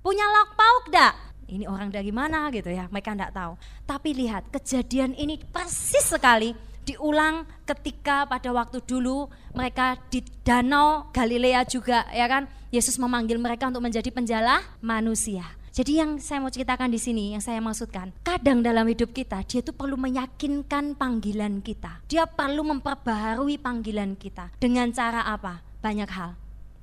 punya 0.04 0.28
lauk 0.28 0.60
pauk 0.60 0.86
dak? 0.92 1.29
Ini 1.50 1.66
orang 1.66 1.90
dari 1.90 2.14
mana 2.14 2.54
gitu 2.54 2.70
ya, 2.70 2.86
mereka 2.94 3.18
tidak 3.18 3.34
tahu. 3.34 3.54
Tapi 3.90 4.10
lihat, 4.14 4.48
kejadian 4.54 5.18
ini 5.18 5.42
persis 5.42 6.06
sekali 6.06 6.54
diulang 6.86 7.46
ketika 7.70 8.26
pada 8.26 8.50
waktu 8.50 8.82
dulu 8.82 9.30
mereka 9.54 9.94
di 10.10 10.26
danau 10.42 11.06
Galilea 11.14 11.62
juga 11.70 12.10
ya 12.10 12.26
kan 12.26 12.50
Yesus 12.74 12.98
memanggil 12.98 13.38
mereka 13.38 13.70
untuk 13.70 13.86
menjadi 13.86 14.10
penjala 14.10 14.62
manusia. 14.82 15.46
Jadi 15.70 16.02
yang 16.02 16.18
saya 16.18 16.42
mau 16.42 16.50
ceritakan 16.50 16.90
di 16.90 16.98
sini, 16.98 17.38
yang 17.38 17.44
saya 17.46 17.62
maksudkan, 17.62 18.10
kadang 18.26 18.66
dalam 18.66 18.84
hidup 18.90 19.14
kita 19.14 19.46
dia 19.46 19.62
itu 19.62 19.70
perlu 19.70 19.96
meyakinkan 19.96 20.98
panggilan 20.98 21.62
kita. 21.62 22.02
Dia 22.10 22.26
perlu 22.26 22.66
memperbaharui 22.68 23.62
panggilan 23.62 24.18
kita. 24.18 24.50
Dengan 24.58 24.90
cara 24.90 25.24
apa? 25.30 25.62
Banyak 25.80 26.10
hal. 26.10 26.34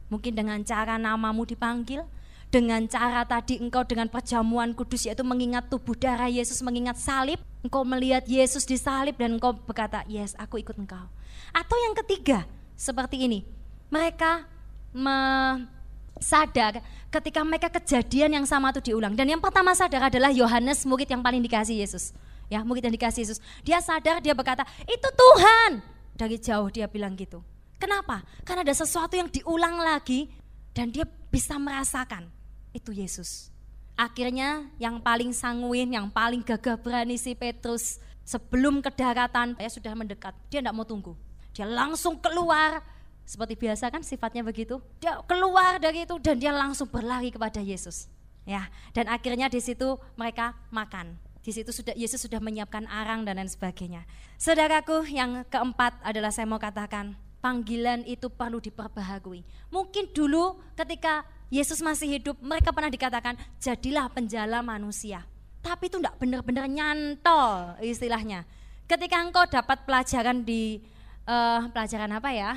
Mungkin 0.06 0.32
dengan 0.38 0.62
cara 0.62 0.96
namamu 0.96 1.42
dipanggil, 1.44 2.06
dengan 2.50 2.86
cara 2.86 3.26
tadi 3.26 3.58
engkau 3.58 3.82
dengan 3.82 4.06
perjamuan 4.06 4.70
kudus 4.72 5.04
yaitu 5.04 5.26
mengingat 5.26 5.66
tubuh 5.66 5.98
darah 5.98 6.30
Yesus, 6.30 6.62
mengingat 6.62 6.96
salib, 6.96 7.42
engkau 7.66 7.82
melihat 7.82 8.22
Yesus 8.24 8.62
disalib 8.62 9.18
dan 9.18 9.36
engkau 9.36 9.52
berkata, 9.52 10.06
"Yes, 10.06 10.38
aku 10.38 10.62
ikut 10.62 10.78
engkau." 10.78 11.10
Atau 11.50 11.76
yang 11.82 11.94
ketiga, 12.04 12.46
seperti 12.78 13.26
ini. 13.26 13.42
Mereka 13.90 14.46
me 14.94 15.18
sadar 16.16 16.80
ketika 17.12 17.44
mereka 17.44 17.68
kejadian 17.68 18.40
yang 18.40 18.46
sama 18.48 18.72
itu 18.72 18.92
diulang. 18.92 19.12
Dan 19.12 19.28
yang 19.28 19.42
pertama 19.42 19.76
sadar 19.76 20.08
adalah 20.08 20.32
Yohanes, 20.32 20.88
murid 20.88 21.08
yang 21.08 21.20
paling 21.20 21.44
dikasih 21.44 21.76
Yesus. 21.76 22.16
Ya, 22.46 22.62
murid 22.62 22.86
yang 22.86 22.94
dikasih 22.94 23.26
Yesus. 23.26 23.38
Dia 23.66 23.82
sadar, 23.82 24.22
dia 24.22 24.32
berkata, 24.32 24.62
"Itu 24.86 25.08
Tuhan." 25.12 25.82
Dari 26.16 26.40
jauh 26.40 26.72
dia 26.72 26.88
bilang 26.88 27.12
gitu. 27.18 27.44
Kenapa? 27.76 28.24
Karena 28.48 28.64
ada 28.64 28.72
sesuatu 28.72 29.12
yang 29.12 29.28
diulang 29.28 29.76
lagi 29.76 30.32
dan 30.76 30.92
dia 30.92 31.08
bisa 31.32 31.56
merasakan 31.56 32.28
itu 32.76 32.92
Yesus. 32.92 33.48
Akhirnya 33.96 34.68
yang 34.76 35.00
paling 35.00 35.32
sanguin, 35.32 35.88
yang 35.88 36.12
paling 36.12 36.44
gagah 36.44 36.76
berani 36.76 37.16
si 37.16 37.32
Petrus 37.32 37.96
sebelum 38.28 38.84
ke 38.84 38.92
daratan, 38.92 39.56
ya 39.56 39.72
sudah 39.72 39.96
mendekat. 39.96 40.36
Dia 40.52 40.60
tidak 40.60 40.76
mau 40.76 40.84
tunggu. 40.84 41.16
Dia 41.56 41.64
langsung 41.64 42.20
keluar, 42.20 42.84
seperti 43.24 43.56
biasa 43.56 43.88
kan 43.88 44.04
sifatnya 44.04 44.44
begitu. 44.44 44.76
Dia 45.00 45.16
keluar 45.24 45.80
dari 45.80 46.04
itu 46.04 46.20
dan 46.20 46.36
dia 46.36 46.52
langsung 46.52 46.92
berlari 46.92 47.32
kepada 47.32 47.64
Yesus. 47.64 48.12
Ya, 48.44 48.68
dan 48.92 49.08
akhirnya 49.08 49.48
di 49.48 49.64
situ 49.64 49.96
mereka 50.14 50.52
makan. 50.68 51.16
Di 51.40 51.56
situ 51.56 51.72
sudah 51.72 51.96
Yesus 51.96 52.20
sudah 52.20 52.38
menyiapkan 52.38 52.84
arang 52.84 53.24
dan 53.24 53.40
lain 53.40 53.48
sebagainya. 53.48 54.04
Saudaraku, 54.36 55.08
yang 55.08 55.46
keempat 55.48 55.96
adalah 56.04 56.28
saya 56.28 56.44
mau 56.44 56.60
katakan, 56.60 57.16
panggilan 57.40 58.02
itu 58.08 58.26
perlu 58.32 58.58
diperbaharui. 58.58 59.44
Mungkin 59.70 60.10
dulu 60.12 60.58
ketika 60.74 61.24
Yesus 61.46 61.78
masih 61.78 62.18
hidup, 62.18 62.36
mereka 62.42 62.74
pernah 62.74 62.90
dikatakan 62.90 63.38
jadilah 63.62 64.10
penjala 64.10 64.60
manusia. 64.66 65.22
Tapi 65.62 65.90
itu 65.90 65.98
tidak 65.98 66.18
benar-benar 66.18 66.66
nyantol 66.66 67.78
istilahnya. 67.82 68.46
Ketika 68.86 69.18
engkau 69.18 69.46
dapat 69.46 69.82
pelajaran 69.82 70.42
di 70.46 70.82
uh, 71.26 71.66
pelajaran 71.70 72.10
apa 72.14 72.30
ya? 72.34 72.50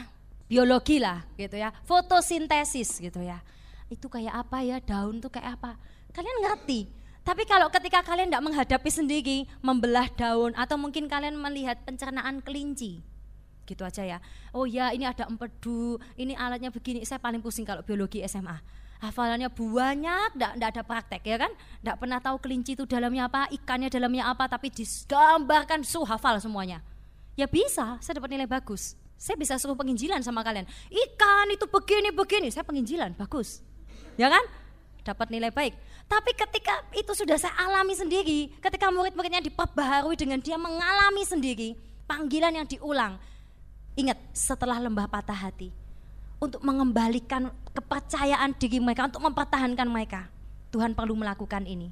Biologi 0.50 0.98
lah 0.98 1.22
gitu 1.38 1.62
ya, 1.62 1.70
fotosintesis 1.86 2.98
gitu 2.98 3.22
ya. 3.22 3.38
Itu 3.86 4.10
kayak 4.10 4.34
apa 4.34 4.66
ya, 4.66 4.82
daun 4.82 5.22
tuh 5.22 5.30
kayak 5.30 5.62
apa? 5.62 5.78
Kalian 6.10 6.42
ngerti, 6.42 6.90
tapi 7.30 7.46
kalau 7.46 7.70
ketika 7.70 8.02
kalian 8.02 8.34
tidak 8.34 8.42
menghadapi 8.42 8.90
sendiri, 8.90 9.38
membelah 9.62 10.10
daun 10.18 10.50
atau 10.58 10.82
mungkin 10.82 11.06
kalian 11.06 11.38
melihat 11.38 11.78
pencernaan 11.86 12.42
kelinci, 12.42 13.06
gitu 13.70 13.86
aja 13.86 14.02
ya. 14.02 14.18
Oh 14.50 14.66
ya 14.66 14.90
ini 14.90 15.06
ada 15.06 15.30
empedu, 15.30 16.02
ini 16.18 16.34
alatnya 16.34 16.74
begini. 16.74 17.06
Saya 17.06 17.22
paling 17.22 17.38
pusing 17.46 17.64
kalau 17.70 17.86
biologi 17.86 18.26
SMA. 18.26 18.58
Hafalannya 19.00 19.48
banyak, 19.48 20.36
enggak, 20.36 20.76
ada 20.76 20.84
praktek 20.84 21.24
ya 21.24 21.38
kan? 21.40 21.52
Enggak 21.80 21.98
pernah 22.04 22.20
tahu 22.20 22.36
kelinci 22.42 22.76
itu 22.76 22.84
dalamnya 22.84 23.32
apa, 23.32 23.48
ikannya 23.48 23.88
dalamnya 23.88 24.28
apa, 24.28 24.52
tapi 24.52 24.68
digambarkan 24.74 25.88
su 25.88 26.04
hafal 26.04 26.36
semuanya. 26.44 26.84
Ya 27.40 27.48
bisa, 27.48 27.96
saya 28.04 28.20
dapat 28.20 28.36
nilai 28.36 28.50
bagus. 28.50 29.00
Saya 29.16 29.40
bisa 29.40 29.56
suruh 29.56 29.76
penginjilan 29.76 30.20
sama 30.20 30.44
kalian. 30.44 30.68
Ikan 30.92 31.48
itu 31.52 31.64
begini 31.72 32.12
begini, 32.12 32.52
saya 32.52 32.68
penginjilan 32.68 33.16
bagus. 33.16 33.64
Ya 34.20 34.28
kan? 34.28 34.44
Dapat 35.08 35.32
nilai 35.32 35.48
baik. 35.48 35.80
Tapi 36.10 36.32
ketika 36.36 36.84
itu 36.92 37.16
sudah 37.16 37.40
saya 37.40 37.56
alami 37.56 37.96
sendiri, 37.96 38.52
ketika 38.60 38.92
murid-muridnya 38.92 39.40
diperbaharui 39.40 40.20
dengan 40.20 40.44
dia 40.44 40.60
mengalami 40.60 41.24
sendiri, 41.24 41.80
panggilan 42.04 42.52
yang 42.52 42.68
diulang, 42.68 43.16
Ingat, 43.98 44.18
setelah 44.36 44.78
lembah 44.78 45.10
patah 45.10 45.38
hati, 45.38 45.74
untuk 46.40 46.62
mengembalikan 46.64 47.50
kepercayaan 47.74 48.56
diri 48.56 48.80
mereka, 48.84 49.10
untuk 49.10 49.24
mempertahankan 49.26 49.88
mereka, 49.90 50.30
Tuhan 50.70 50.94
perlu 50.94 51.18
melakukan 51.18 51.66
ini. 51.66 51.90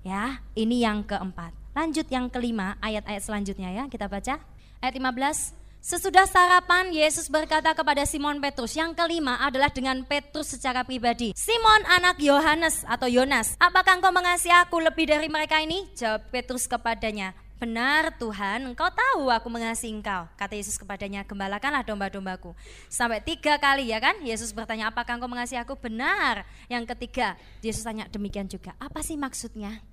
Ya, 0.00 0.40
ini 0.56 0.80
yang 0.80 1.04
keempat. 1.04 1.52
Lanjut 1.76 2.08
yang 2.08 2.32
kelima, 2.32 2.80
ayat-ayat 2.80 3.22
selanjutnya 3.22 3.70
ya, 3.70 3.84
kita 3.86 4.08
baca. 4.08 4.40
Ayat 4.80 4.94
15, 4.96 5.60
Sesudah 5.80 6.28
sarapan, 6.28 6.92
Yesus 6.92 7.32
berkata 7.32 7.72
kepada 7.72 8.04
Simon 8.04 8.36
Petrus. 8.36 8.76
Yang 8.76 9.00
kelima 9.00 9.40
adalah 9.40 9.72
dengan 9.72 10.04
Petrus 10.04 10.52
secara 10.52 10.84
pribadi. 10.84 11.32
Simon 11.32 11.88
anak 11.88 12.20
Yohanes 12.20 12.84
atau 12.84 13.08
Yonas, 13.08 13.56
apakah 13.56 13.96
engkau 13.96 14.12
mengasihi 14.12 14.52
aku 14.52 14.76
lebih 14.76 15.08
dari 15.08 15.32
mereka 15.32 15.56
ini? 15.56 15.88
Jawab 15.96 16.28
Petrus 16.28 16.68
kepadanya, 16.68 17.32
Benar 17.60 18.16
Tuhan, 18.16 18.72
engkau 18.72 18.88
tahu 18.88 19.28
aku 19.28 19.52
mengasihi 19.52 19.92
engkau. 19.92 20.24
Kata 20.40 20.56
Yesus 20.56 20.80
kepadanya, 20.80 21.28
gembalakanlah 21.28 21.84
domba-dombaku. 21.84 22.56
Sampai 22.88 23.20
tiga 23.20 23.60
kali 23.60 23.92
ya 23.92 24.00
kan, 24.00 24.16
Yesus 24.24 24.48
bertanya, 24.56 24.88
apakah 24.88 25.20
engkau 25.20 25.28
mengasihi 25.28 25.60
aku? 25.60 25.76
Benar. 25.76 26.48
Yang 26.72 26.96
ketiga, 26.96 27.36
Yesus 27.60 27.84
tanya 27.84 28.08
demikian 28.08 28.48
juga, 28.48 28.72
apa 28.80 29.04
sih 29.04 29.12
maksudnya? 29.20 29.84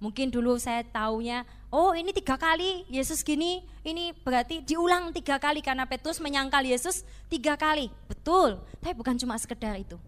Mungkin 0.00 0.32
dulu 0.32 0.56
saya 0.56 0.80
taunya, 0.80 1.44
oh 1.68 1.92
ini 1.92 2.08
tiga 2.16 2.40
kali 2.40 2.88
Yesus 2.88 3.20
gini, 3.20 3.68
ini 3.84 4.16
berarti 4.24 4.64
diulang 4.64 5.12
tiga 5.12 5.36
kali 5.36 5.60
karena 5.60 5.84
Petrus 5.84 6.24
menyangkal 6.24 6.64
Yesus 6.64 7.04
tiga 7.28 7.52
kali. 7.60 7.92
Betul, 8.08 8.64
tapi 8.80 8.96
bukan 8.96 9.20
cuma 9.20 9.36
sekedar 9.36 9.76
itu. 9.76 10.00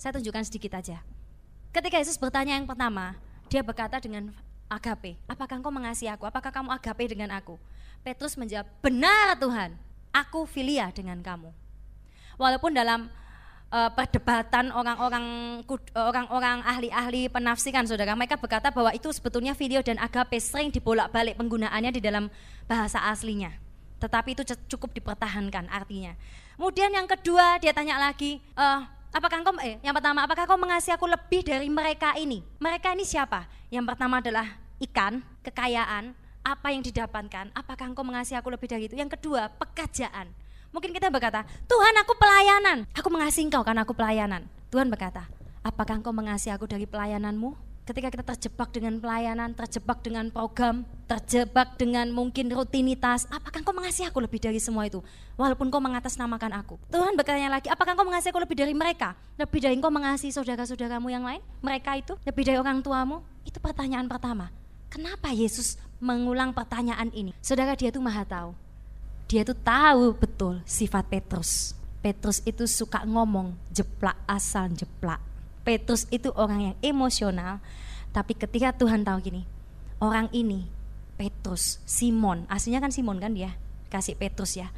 Saya 0.00 0.16
tunjukkan 0.16 0.48
sedikit 0.48 0.80
aja. 0.80 1.04
Ketika 1.76 2.00
Yesus 2.00 2.16
bertanya 2.16 2.56
yang 2.56 2.64
pertama, 2.64 3.20
dia 3.52 3.60
berkata 3.60 4.00
dengan 4.00 4.32
agape. 4.72 5.20
Apakah 5.28 5.60
engkau 5.60 5.72
mengasihi 5.72 6.08
aku? 6.08 6.24
Apakah 6.24 6.48
kamu 6.48 6.72
agape 6.72 7.04
dengan 7.12 7.32
aku? 7.36 7.60
Petrus 8.00 8.34
menjawab, 8.34 8.66
benar 8.80 9.36
Tuhan, 9.36 9.76
aku 10.10 10.48
filia 10.48 10.88
dengan 10.90 11.20
kamu. 11.20 11.52
Walaupun 12.40 12.72
dalam 12.72 13.12
uh, 13.72 13.90
perdebatan 13.90 14.70
orang-orang 14.70 15.24
orang-orang 15.96 16.60
ahli-ahli 16.62 17.32
penafsiran 17.32 17.88
saudara 17.88 18.12
mereka 18.12 18.36
berkata 18.36 18.68
bahwa 18.68 18.92
itu 18.92 19.08
sebetulnya 19.10 19.56
video 19.56 19.80
dan 19.80 19.96
agape 19.98 20.36
sering 20.38 20.68
dibolak-balik 20.68 21.34
penggunaannya 21.40 21.90
di 21.96 22.00
dalam 22.04 22.28
bahasa 22.68 23.00
aslinya 23.08 23.56
tetapi 23.98 24.36
itu 24.36 24.42
cukup 24.68 24.92
dipertahankan 24.92 25.72
artinya 25.72 26.12
kemudian 26.60 26.92
yang 26.92 27.08
kedua 27.08 27.56
dia 27.58 27.72
tanya 27.72 27.96
lagi 27.96 28.38
uh, 28.54 28.84
apakah 29.12 29.44
engkau 29.44 29.54
eh 29.60 29.78
yang 29.84 29.94
pertama 29.94 30.24
apakah 30.24 30.44
kau 30.48 30.58
mengasihi 30.58 30.96
aku 30.96 31.06
lebih 31.06 31.44
dari 31.46 31.68
mereka 31.68 32.16
ini 32.16 32.42
mereka 32.58 32.96
ini 32.96 33.06
siapa 33.06 33.46
yang 33.68 33.86
pertama 33.86 34.18
adalah 34.18 34.58
ikan 34.82 35.22
kekayaan 35.46 36.16
apa 36.42 36.74
yang 36.74 36.82
didapatkan 36.82 37.54
apakah 37.54 37.86
engkau 37.86 38.02
mengasihi 38.02 38.34
aku 38.34 38.50
lebih 38.50 38.66
dari 38.66 38.90
itu 38.90 38.98
yang 38.98 39.12
kedua 39.12 39.52
pekerjaan 39.54 40.32
Mungkin 40.72 40.96
kita 40.96 41.12
berkata, 41.12 41.44
Tuhan 41.68 41.94
aku 42.00 42.16
pelayanan. 42.16 42.88
Aku 42.96 43.12
mengasihi 43.12 43.44
engkau 43.44 43.60
karena 43.60 43.84
aku 43.84 43.92
pelayanan. 43.92 44.48
Tuhan 44.72 44.88
berkata, 44.88 45.28
apakah 45.60 46.00
engkau 46.00 46.16
mengasihi 46.16 46.56
aku 46.56 46.64
dari 46.64 46.88
pelayananmu? 46.88 47.52
Ketika 47.92 48.08
kita 48.08 48.24
terjebak 48.24 48.72
dengan 48.72 48.96
pelayanan, 48.96 49.52
terjebak 49.52 50.00
dengan 50.00 50.32
program, 50.32 50.88
terjebak 51.04 51.76
dengan 51.76 52.08
mungkin 52.08 52.48
rutinitas, 52.48 53.28
apakah 53.28 53.60
engkau 53.60 53.76
mengasihi 53.76 54.08
aku 54.08 54.16
lebih 54.24 54.40
dari 54.40 54.56
semua 54.56 54.88
itu? 54.88 55.04
Walaupun 55.36 55.68
kau 55.68 55.76
mengatasnamakan 55.76 56.56
aku. 56.56 56.80
Tuhan 56.88 57.12
bertanya 57.12 57.52
lagi, 57.52 57.68
apakah 57.68 57.92
engkau 57.92 58.08
mengasihi 58.08 58.32
aku 58.32 58.40
lebih 58.40 58.56
dari 58.56 58.72
mereka? 58.72 59.12
Lebih 59.36 59.60
dari 59.60 59.76
engkau 59.76 59.92
mengasihi 59.92 60.32
saudara-saudaramu 60.32 61.12
yang 61.12 61.20
lain? 61.20 61.44
Mereka 61.60 62.00
itu? 62.00 62.16
Lebih 62.24 62.48
dari 62.48 62.56
orang 62.56 62.80
tuamu? 62.80 63.20
Itu 63.44 63.60
pertanyaan 63.60 64.08
pertama. 64.08 64.48
Kenapa 64.88 65.28
Yesus 65.36 65.76
mengulang 66.00 66.56
pertanyaan 66.56 67.12
ini? 67.12 67.36
Saudara 67.44 67.76
dia 67.76 67.92
itu 67.92 68.00
maha 68.00 68.24
tahu 68.24 68.56
dia 69.32 69.48
tuh 69.48 69.56
tahu 69.56 70.12
betul 70.12 70.60
sifat 70.68 71.08
Petrus. 71.08 71.72
Petrus 72.04 72.44
itu 72.44 72.68
suka 72.68 73.00
ngomong 73.08 73.56
jeplak 73.72 74.20
asal 74.28 74.68
jeplak. 74.76 75.31
Petrus 75.62 76.10
itu 76.10 76.30
orang 76.34 76.72
yang 76.72 76.76
emosional, 76.82 77.62
tapi 78.10 78.34
ketika 78.34 78.74
Tuhan 78.74 79.06
tahu 79.06 79.18
gini, 79.22 79.42
orang 80.02 80.26
ini 80.34 80.66
Petrus, 81.14 81.78
Simon, 81.86 82.44
aslinya 82.50 82.82
kan 82.82 82.90
Simon 82.90 83.22
kan 83.22 83.30
dia, 83.30 83.54
kasih 83.86 84.18
Petrus 84.18 84.58
ya. 84.58 84.74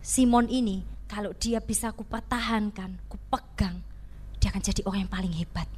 Simon 0.00 0.48
ini 0.48 0.82
kalau 1.04 1.36
dia 1.36 1.60
bisa 1.60 1.92
kupertahankan, 1.92 2.96
kupegang, 3.12 3.84
dia 4.40 4.48
akan 4.48 4.62
jadi 4.64 4.80
orang 4.88 5.04
yang 5.04 5.12
paling 5.12 5.34
hebat. 5.36 5.68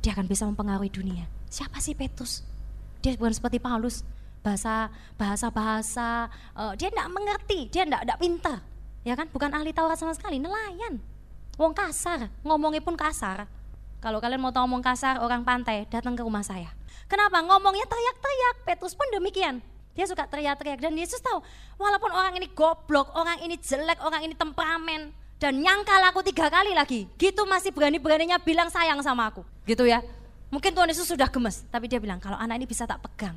Dia 0.00 0.14
akan 0.14 0.30
bisa 0.30 0.46
mempengaruhi 0.46 0.88
dunia. 0.88 1.26
Siapa 1.50 1.82
sih 1.82 1.98
Petrus? 1.98 2.46
Dia 3.02 3.18
bukan 3.18 3.34
seperti 3.34 3.58
Paulus, 3.58 4.06
bahasa 4.46 4.94
bahasa 5.18 5.50
bahasa 5.50 6.08
uh, 6.54 6.72
dia 6.78 6.86
tidak 6.94 7.10
mengerti. 7.10 7.66
Dia 7.66 7.82
tidak 7.82 8.06
tidak 8.06 8.18
pintar 8.22 8.58
ya 9.06 9.14
kan? 9.14 9.30
Bukan 9.30 9.50
ahli 9.54 9.70
Taurat 9.70 9.94
sama 9.94 10.14
sekali. 10.14 10.42
Nelayan. 10.42 10.98
Wong 11.54 11.70
kasar. 11.70 12.26
Ngomongnya 12.42 12.82
pun 12.82 12.98
kasar 12.98 13.46
kalau 14.06 14.22
kalian 14.22 14.38
mau 14.38 14.54
ngomong 14.54 14.78
kasar 14.86 15.18
orang 15.18 15.42
pantai 15.42 15.82
datang 15.90 16.14
ke 16.14 16.22
rumah 16.22 16.46
saya 16.46 16.70
kenapa 17.10 17.42
ngomongnya 17.42 17.82
teriak-teriak 17.90 18.56
Petrus 18.62 18.94
pun 18.94 19.10
demikian 19.10 19.58
dia 19.98 20.06
suka 20.06 20.30
teriak-teriak 20.30 20.78
dan 20.78 20.94
Yesus 20.94 21.18
tahu 21.18 21.42
walaupun 21.74 22.14
orang 22.14 22.38
ini 22.38 22.46
goblok 22.54 23.10
orang 23.18 23.42
ini 23.42 23.58
jelek 23.58 23.98
orang 24.06 24.22
ini 24.22 24.38
temperamen 24.38 25.10
dan 25.42 25.58
nyangkal 25.58 25.98
aku 26.14 26.22
tiga 26.22 26.46
kali 26.46 26.70
lagi 26.78 27.10
gitu 27.18 27.42
masih 27.50 27.74
berani-beraninya 27.74 28.38
bilang 28.38 28.70
sayang 28.70 29.02
sama 29.02 29.34
aku 29.34 29.42
gitu 29.66 29.82
ya 29.82 30.06
mungkin 30.54 30.70
Tuhan 30.70 30.86
Yesus 30.94 31.10
sudah 31.10 31.26
gemes 31.26 31.66
tapi 31.66 31.90
dia 31.90 31.98
bilang 31.98 32.22
kalau 32.22 32.38
anak 32.38 32.62
ini 32.62 32.66
bisa 32.70 32.86
tak 32.86 33.02
pegang 33.02 33.34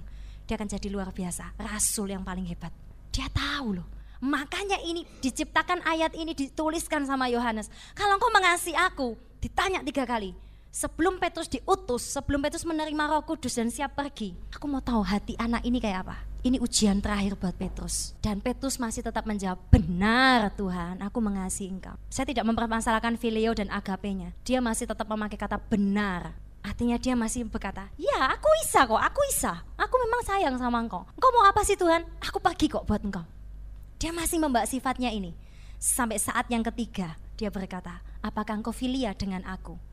dia 0.50 0.58
akan 0.58 0.66
jadi 0.66 0.90
luar 0.90 1.14
biasa, 1.14 1.54
rasul 1.62 2.10
yang 2.10 2.26
paling 2.26 2.42
hebat. 2.50 2.74
Dia 3.14 3.30
tahu 3.30 3.78
loh. 3.78 3.86
Makanya 4.18 4.82
ini 4.82 5.06
diciptakan 5.22 5.86
ayat 5.86 6.18
ini 6.18 6.34
dituliskan 6.34 7.06
sama 7.06 7.30
Yohanes. 7.30 7.70
Kalau 7.94 8.18
engkau 8.18 8.34
mengasihi 8.34 8.74
aku, 8.74 9.14
ditanya 9.38 9.86
tiga 9.86 10.10
kali. 10.10 10.34
Sebelum 10.70 11.18
Petrus 11.18 11.50
diutus, 11.50 12.06
sebelum 12.14 12.46
Petrus 12.46 12.62
menerima 12.62 13.10
roh 13.10 13.26
kudus 13.26 13.58
dan 13.58 13.74
siap 13.74 13.98
pergi. 13.98 14.38
Aku 14.54 14.70
mau 14.70 14.86
tahu 14.86 15.02
hati 15.02 15.34
anak 15.42 15.66
ini 15.66 15.82
kayak 15.82 16.06
apa. 16.06 16.22
Ini 16.46 16.62
ujian 16.62 17.02
terakhir 17.02 17.36
buat 17.42 17.58
Petrus. 17.58 18.14
Dan 18.22 18.38
Petrus 18.38 18.78
masih 18.78 19.02
tetap 19.02 19.26
menjawab, 19.26 19.58
benar 19.74 20.54
Tuhan, 20.54 21.02
aku 21.02 21.18
mengasihi 21.20 21.74
engkau. 21.74 21.98
Saya 22.14 22.30
tidak 22.30 22.46
mempermasalahkan 22.46 23.18
filio 23.18 23.52
dan 23.58 23.68
agapenya. 23.74 24.32
Dia 24.46 24.62
masih 24.62 24.86
tetap 24.86 25.10
memakai 25.10 25.42
kata 25.42 25.58
benar. 25.58 26.38
Artinya 26.62 27.02
dia 27.02 27.18
masih 27.18 27.50
berkata, 27.50 27.90
ya 27.98 28.30
aku 28.30 28.46
bisa 28.62 28.86
kok, 28.86 29.02
aku 29.02 29.20
bisa. 29.26 29.66
Aku 29.74 29.96
memang 30.06 30.22
sayang 30.22 30.56
sama 30.62 30.80
engkau. 30.86 31.02
Engkau 31.18 31.32
mau 31.34 31.50
apa 31.50 31.66
sih 31.66 31.76
Tuhan? 31.76 32.06
Aku 32.22 32.38
pergi 32.38 32.70
kok 32.70 32.86
buat 32.86 33.02
engkau. 33.02 33.26
Dia 33.98 34.14
masih 34.14 34.38
membawa 34.38 34.70
sifatnya 34.70 35.10
ini. 35.10 35.34
Sampai 35.82 36.22
saat 36.22 36.46
yang 36.54 36.62
ketiga, 36.62 37.18
dia 37.42 37.50
berkata, 37.50 38.06
apakah 38.22 38.62
engkau 38.62 38.72
filia 38.72 39.18
dengan 39.18 39.42
aku? 39.50 39.89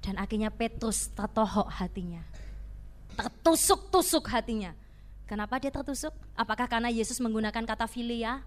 Dan 0.00 0.16
akhirnya 0.16 0.48
Petrus 0.48 1.12
tertohok 1.12 1.68
hatinya. 1.68 2.24
Tertusuk-tusuk 3.14 4.24
hatinya. 4.32 4.72
Kenapa 5.28 5.60
dia 5.60 5.70
tertusuk? 5.70 6.16
Apakah 6.34 6.66
karena 6.66 6.88
Yesus 6.88 7.20
menggunakan 7.20 7.62
kata 7.62 7.86
filia? 7.86 8.42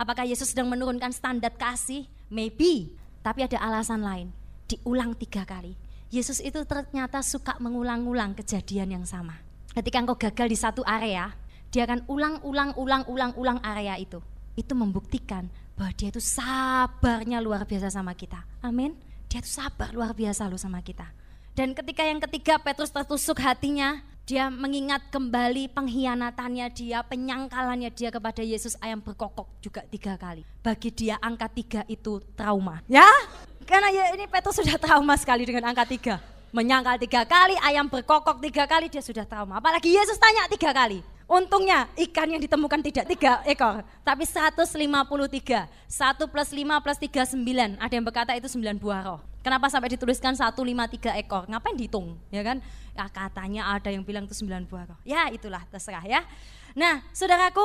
Apakah 0.00 0.24
Yesus 0.24 0.56
sedang 0.56 0.72
menurunkan 0.72 1.12
standar 1.12 1.52
kasih? 1.54 2.08
Maybe. 2.32 2.96
Tapi 3.20 3.44
ada 3.44 3.60
alasan 3.60 4.00
lain. 4.00 4.32
Diulang 4.66 5.12
tiga 5.12 5.44
kali 5.44 5.76
Yesus 6.10 6.42
itu 6.42 6.58
ternyata 6.66 7.22
suka 7.22 7.54
mengulang-ulang 7.62 8.34
kejadian 8.34 8.98
yang 8.98 9.06
sama. 9.06 9.38
Ketika 9.70 10.02
engkau 10.02 10.18
gagal 10.18 10.46
di 10.50 10.58
satu 10.58 10.82
area, 10.82 11.30
dia 11.70 11.86
akan 11.86 12.02
ulang-ulang-ulang-ulang-ulang 12.10 13.62
area 13.62 13.94
itu. 13.94 14.18
Itu 14.58 14.74
membuktikan 14.74 15.46
bahwa 15.78 15.94
dia 15.94 16.10
itu 16.10 16.18
sabarnya 16.18 17.38
luar 17.38 17.62
biasa 17.62 17.94
sama 17.94 18.10
kita. 18.18 18.42
Amin. 18.58 18.98
Dia 19.30 19.38
itu 19.38 19.62
sabar 19.62 19.94
luar 19.94 20.10
biasa 20.10 20.50
loh 20.50 20.58
sama 20.58 20.82
kita. 20.82 21.06
Dan 21.54 21.70
ketika 21.70 22.02
yang 22.02 22.18
ketiga 22.18 22.58
Petrus 22.58 22.90
tertusuk 22.90 23.38
hatinya, 23.38 24.02
dia 24.26 24.50
mengingat 24.50 25.06
kembali 25.14 25.70
pengkhianatannya 25.70 26.66
dia, 26.74 27.06
penyangkalannya 27.06 27.94
dia 27.94 28.10
kepada 28.10 28.42
Yesus 28.42 28.74
ayam 28.82 28.98
berkokok 28.98 29.46
juga 29.62 29.86
tiga 29.86 30.18
kali. 30.18 30.42
Bagi 30.66 30.90
dia 30.90 31.14
angka 31.22 31.46
tiga 31.46 31.86
itu 31.86 32.18
trauma. 32.34 32.82
Ya, 32.90 33.06
karena 33.66 33.94
ya 33.94 34.10
ini 34.18 34.26
Petrus 34.26 34.58
sudah 34.58 34.74
trauma 34.82 35.14
sekali 35.14 35.46
dengan 35.46 35.70
angka 35.70 35.86
tiga. 35.86 36.18
Menyangkal 36.50 36.98
tiga 36.98 37.22
kali, 37.22 37.54
ayam 37.62 37.86
berkokok 37.86 38.42
tiga 38.42 38.66
kali, 38.66 38.90
dia 38.90 38.98
sudah 38.98 39.22
trauma. 39.22 39.62
Apalagi 39.62 39.94
Yesus 39.94 40.18
tanya 40.18 40.50
tiga 40.50 40.74
kali. 40.74 41.06
Untungnya 41.30 41.86
ikan 41.94 42.26
yang 42.26 42.42
ditemukan 42.42 42.82
tidak 42.82 43.06
tiga 43.06 43.38
ekor, 43.46 43.86
tapi 44.02 44.26
153. 44.26 44.66
Satu 45.86 46.26
plus 46.26 46.50
lima 46.50 46.82
plus 46.82 46.98
tiga 46.98 47.22
sembilan. 47.22 47.78
Ada 47.78 48.02
yang 48.02 48.02
berkata 48.02 48.34
itu 48.34 48.50
sembilan 48.50 48.74
buah 48.82 49.00
roh. 49.06 49.22
Kenapa 49.38 49.70
sampai 49.70 49.94
dituliskan 49.94 50.34
satu 50.34 50.66
lima 50.66 50.90
tiga 50.90 51.14
ekor? 51.14 51.46
Ngapain 51.46 51.78
dihitung? 51.78 52.18
Ya 52.34 52.42
kan? 52.42 52.58
Ya 52.98 53.06
katanya 53.06 53.70
ada 53.70 53.94
yang 53.94 54.02
bilang 54.02 54.26
itu 54.26 54.34
sembilan 54.34 54.66
buah 54.66 54.84
roh. 54.90 54.98
Ya 55.06 55.30
itulah 55.30 55.62
terserah 55.70 56.02
ya. 56.02 56.26
Nah 56.74 56.98
saudaraku, 57.14 57.62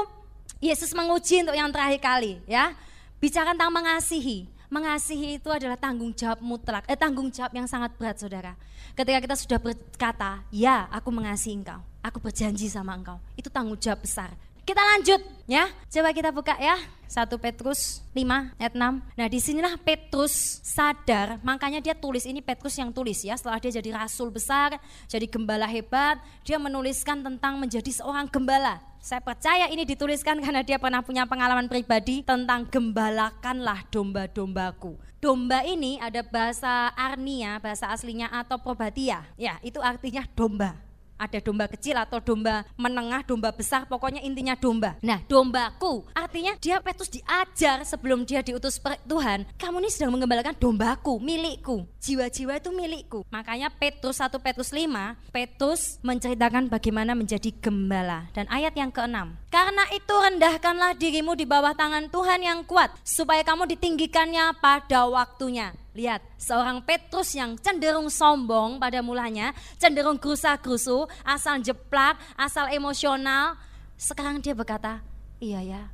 Yesus 0.62 0.94
menguji 0.94 1.42
untuk 1.42 1.58
yang 1.58 1.74
terakhir 1.74 1.98
kali 2.06 2.46
ya. 2.46 2.70
Bicara 3.18 3.58
tentang 3.58 3.74
mengasihi. 3.74 4.46
Mengasihi 4.66 5.38
itu 5.38 5.50
adalah 5.54 5.78
tanggung 5.78 6.10
jawab 6.12 6.42
mutlak, 6.42 6.84
eh 6.90 6.98
tanggung 6.98 7.30
jawab 7.30 7.54
yang 7.54 7.70
sangat 7.70 7.94
berat 7.98 8.18
saudara. 8.18 8.58
Ketika 8.98 9.20
kita 9.22 9.36
sudah 9.38 9.60
berkata, 9.62 10.42
ya 10.50 10.90
aku 10.90 11.14
mengasihi 11.14 11.62
engkau, 11.62 11.80
aku 12.02 12.18
berjanji 12.18 12.66
sama 12.66 12.98
engkau, 12.98 13.22
itu 13.38 13.46
tanggung 13.52 13.78
jawab 13.78 14.02
besar. 14.02 14.34
Kita 14.66 14.82
lanjut 14.82 15.22
ya, 15.46 15.70
coba 15.94 16.10
kita 16.10 16.34
buka 16.34 16.58
ya. 16.58 16.74
1 17.06 17.30
Petrus 17.38 18.02
5 18.18 18.58
ayat 18.58 18.74
6. 18.74 18.82
Nah 19.14 19.28
di 19.30 19.38
sinilah 19.38 19.78
Petrus 19.78 20.34
sadar, 20.66 21.38
makanya 21.46 21.78
dia 21.78 21.94
tulis 21.94 22.26
ini 22.26 22.42
Petrus 22.42 22.74
yang 22.82 22.90
tulis 22.90 23.22
ya. 23.22 23.38
Setelah 23.38 23.62
dia 23.62 23.78
jadi 23.78 23.94
rasul 23.94 24.34
besar, 24.34 24.82
jadi 25.06 25.30
gembala 25.30 25.70
hebat, 25.70 26.18
dia 26.42 26.58
menuliskan 26.58 27.22
tentang 27.22 27.62
menjadi 27.62 27.94
seorang 27.94 28.26
gembala. 28.26 28.82
Saya 29.06 29.22
percaya 29.22 29.70
ini 29.70 29.86
dituliskan 29.86 30.42
karena 30.42 30.66
dia 30.66 30.82
pernah 30.82 31.06
punya 31.06 31.30
pengalaman 31.30 31.70
pribadi 31.70 32.26
tentang 32.26 32.66
gembalakanlah 32.66 33.86
domba-dombaku. 33.94 34.98
Domba 35.22 35.62
ini 35.62 36.02
ada 36.02 36.26
bahasa 36.26 36.90
Arnia, 36.98 37.62
bahasa 37.62 37.94
aslinya 37.94 38.34
atau 38.34 38.58
Probatia. 38.58 39.30
Ya, 39.38 39.62
itu 39.62 39.78
artinya 39.78 40.26
domba 40.34 40.85
ada 41.16 41.40
domba 41.40 41.66
kecil 41.72 41.96
atau 41.96 42.20
domba 42.20 42.68
menengah, 42.76 43.24
domba 43.24 43.52
besar, 43.56 43.88
pokoknya 43.88 44.22
intinya 44.24 44.56
domba. 44.56 45.00
Nah, 45.00 45.24
dombaku 45.26 46.04
artinya 46.12 46.56
dia 46.60 46.80
Petrus 46.84 47.12
diajar 47.12 47.84
sebelum 47.88 48.28
dia 48.28 48.44
diutus 48.44 48.80
Tuhan, 49.08 49.48
kamu 49.56 49.84
ini 49.84 49.90
sedang 49.92 50.14
mengembalakan 50.16 50.56
dombaku, 50.56 51.18
milikku. 51.20 51.88
Jiwa-jiwa 52.04 52.62
itu 52.62 52.70
milikku. 52.70 53.20
Makanya 53.34 53.74
Petrus 53.74 54.22
1 54.22 54.30
Petrus 54.38 54.70
5, 54.70 55.34
Petrus 55.34 55.98
menceritakan 56.06 56.70
bagaimana 56.70 57.18
menjadi 57.18 57.50
gembala. 57.58 58.30
Dan 58.36 58.46
ayat 58.52 58.78
yang 58.78 58.94
keenam, 58.94 59.34
karena 59.56 59.88
itu 59.96 60.12
rendahkanlah 60.12 61.00
dirimu 61.00 61.32
di 61.32 61.48
bawah 61.48 61.72
tangan 61.72 62.12
Tuhan 62.12 62.44
yang 62.44 62.60
kuat, 62.68 62.92
supaya 63.08 63.40
kamu 63.40 63.64
ditinggikannya 63.72 64.52
pada 64.60 65.08
waktunya. 65.08 65.72
Lihat, 65.96 66.20
seorang 66.36 66.84
Petrus 66.84 67.32
yang 67.40 67.56
cenderung 67.64 68.12
sombong 68.12 68.84
pada 68.84 69.00
mulanya, 69.00 69.56
cenderung 69.80 70.20
gerusa-gerusu, 70.20 71.08
asal 71.24 71.64
jeplak, 71.64 72.20
asal 72.36 72.68
emosional. 72.68 73.56
Sekarang 73.96 74.44
dia 74.44 74.52
berkata, 74.52 75.00
iya 75.40 75.64
ya, 75.64 75.88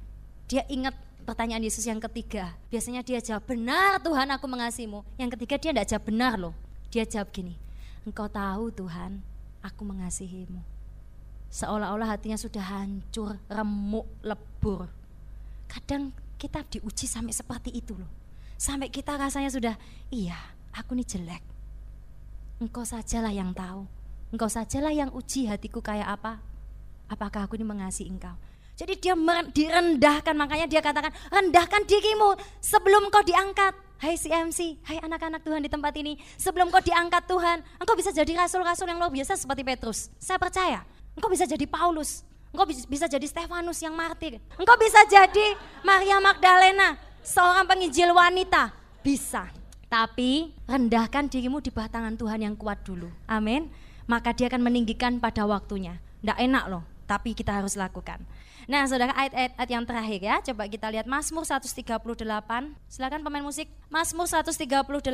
dia 0.49 0.65
ingat 0.65 0.97
pertanyaan 1.21 1.61
Yesus 1.61 1.85
yang 1.85 2.01
ketiga. 2.01 2.57
Biasanya 2.73 3.05
dia 3.05 3.21
jawab, 3.21 3.45
benar 3.45 4.01
Tuhan 4.01 4.25
aku 4.33 4.49
mengasihimu. 4.49 5.05
Yang 5.21 5.37
ketiga 5.37 5.61
dia 5.61 5.69
tidak 5.69 5.85
jawab 5.93 6.03
benar 6.09 6.33
loh. 6.33 6.57
Dia 6.89 7.05
jawab 7.05 7.29
gini, 7.29 7.61
engkau 8.09 8.25
tahu 8.25 8.73
Tuhan 8.73 9.21
aku 9.61 9.85
mengasihimu. 9.85 10.80
Seolah-olah 11.51 12.15
hatinya 12.15 12.39
sudah 12.39 12.63
hancur, 12.63 13.35
remuk, 13.51 14.07
lebur. 14.23 14.87
Kadang 15.67 16.15
kita 16.39 16.63
diuji 16.63 17.05
sampai 17.05 17.35
seperti 17.35 17.75
itu 17.75 17.91
loh. 17.91 18.07
Sampai 18.55 18.87
kita 18.87 19.19
rasanya 19.19 19.51
sudah, 19.51 19.75
iya 20.07 20.39
aku 20.71 20.95
ini 20.95 21.03
jelek. 21.03 21.43
Engkau 22.63 22.87
sajalah 22.87 23.35
yang 23.35 23.51
tahu. 23.51 23.83
Engkau 24.31 24.47
sajalah 24.47 24.95
yang 24.95 25.11
uji 25.11 25.51
hatiku 25.51 25.83
kayak 25.83 26.07
apa. 26.07 26.39
Apakah 27.11 27.43
aku 27.43 27.59
ini 27.59 27.67
mengasihi 27.67 28.07
engkau? 28.07 28.31
Jadi 28.79 28.97
dia 28.97 29.13
direndahkan, 29.51 30.31
makanya 30.31 30.65
dia 30.71 30.79
katakan, 30.79 31.11
rendahkan 31.27 31.83
dirimu 31.83 32.39
sebelum 32.63 33.11
kau 33.11 33.21
diangkat. 33.21 33.75
Hai 34.01 34.17
CMC, 34.17 34.81
hai 34.87 34.97
anak-anak 34.97 35.45
Tuhan 35.45 35.61
di 35.61 35.69
tempat 35.69 35.93
ini, 35.93 36.17
sebelum 36.33 36.73
kau 36.73 36.81
diangkat 36.81 37.29
Tuhan, 37.29 37.61
engkau 37.77 37.93
bisa 37.93 38.09
jadi 38.09 38.33
rasul-rasul 38.33 38.89
yang 38.89 38.97
luar 38.97 39.13
biasa 39.13 39.37
seperti 39.37 39.61
Petrus. 39.61 40.09
Saya 40.17 40.41
percaya, 40.41 40.81
engkau 41.15 41.29
bisa 41.31 41.47
jadi 41.47 41.65
Paulus, 41.67 42.23
engkau 42.51 42.67
bisa 42.67 43.07
jadi 43.07 43.25
Stefanus 43.27 43.79
yang 43.79 43.95
martir, 43.95 44.37
engkau 44.55 44.75
bisa 44.77 45.01
jadi 45.07 45.55
Maria 45.83 46.19
Magdalena, 46.19 46.99
seorang 47.21 47.65
penginjil 47.65 48.11
wanita, 48.11 48.75
bisa. 49.01 49.47
Tapi 49.91 50.55
rendahkan 50.71 51.27
dirimu 51.27 51.59
di 51.59 51.67
bawah 51.67 51.91
tangan 51.91 52.15
Tuhan 52.15 52.39
yang 52.47 52.55
kuat 52.55 52.79
dulu. 52.87 53.11
Amin. 53.27 53.67
Maka 54.07 54.31
dia 54.31 54.47
akan 54.47 54.63
meninggikan 54.63 55.19
pada 55.19 55.43
waktunya. 55.43 55.99
Tidak 56.23 56.39
enak 56.39 56.63
loh, 56.71 56.83
tapi 57.11 57.35
kita 57.35 57.51
harus 57.51 57.75
lakukan. 57.75 58.23
Nah, 58.71 58.87
saudara 58.87 59.11
ayat-ayat 59.11 59.67
yang 59.67 59.83
terakhir 59.83 60.21
ya. 60.23 60.35
Coba 60.39 60.63
kita 60.71 60.87
lihat 60.87 61.03
Mazmur 61.03 61.43
138. 61.43 61.91
Silakan 62.87 63.19
pemain 63.19 63.43
musik. 63.43 63.67
Mazmur 63.91 64.31
138 64.31 65.11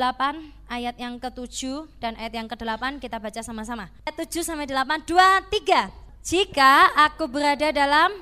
ayat 0.69 0.95
yang 1.01 1.17
ke-7 1.17 1.89
dan 1.97 2.13
ayat 2.21 2.38
yang 2.38 2.45
ke-8 2.45 3.01
kita 3.01 3.17
baca 3.17 3.41
sama-sama. 3.41 3.89
Ayat 4.05 4.29
7 4.29 4.45
sampai 4.45 4.69
8, 4.69 5.10
2, 5.10 5.41
3. 5.49 5.89
Jika 6.21 6.93
aku 6.93 7.25
berada 7.25 7.73
dalam 7.73 8.13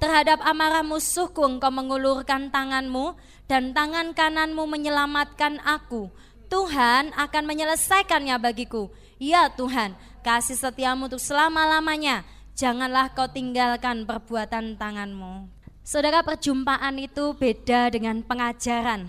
terhadap 0.00 0.40
amarah 0.46 0.86
musuhku 0.86 1.44
engkau 1.44 1.68
mengulurkan 1.68 2.48
tanganmu 2.48 3.12
dan 3.44 3.76
tangan 3.76 4.16
kananmu 4.16 4.64
menyelamatkan 4.64 5.60
aku. 5.68 6.08
Tuhan 6.48 7.12
akan 7.12 7.44
menyelesaikannya 7.44 8.40
bagiku. 8.40 8.88
Ya 9.20 9.52
Tuhan, 9.52 9.92
kasih 10.24 10.56
setiamu 10.56 11.12
untuk 11.12 11.20
selama-lamanya 11.20 12.24
janganlah 12.58 13.14
kau 13.14 13.30
tinggalkan 13.30 14.02
perbuatan 14.02 14.74
tanganmu. 14.74 15.46
Saudara, 15.86 16.26
perjumpaan 16.26 16.98
itu 16.98 17.32
beda 17.38 17.94
dengan 17.94 18.20
pengajaran. 18.26 19.06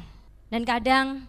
Dan 0.54 0.62
kadang 0.64 1.26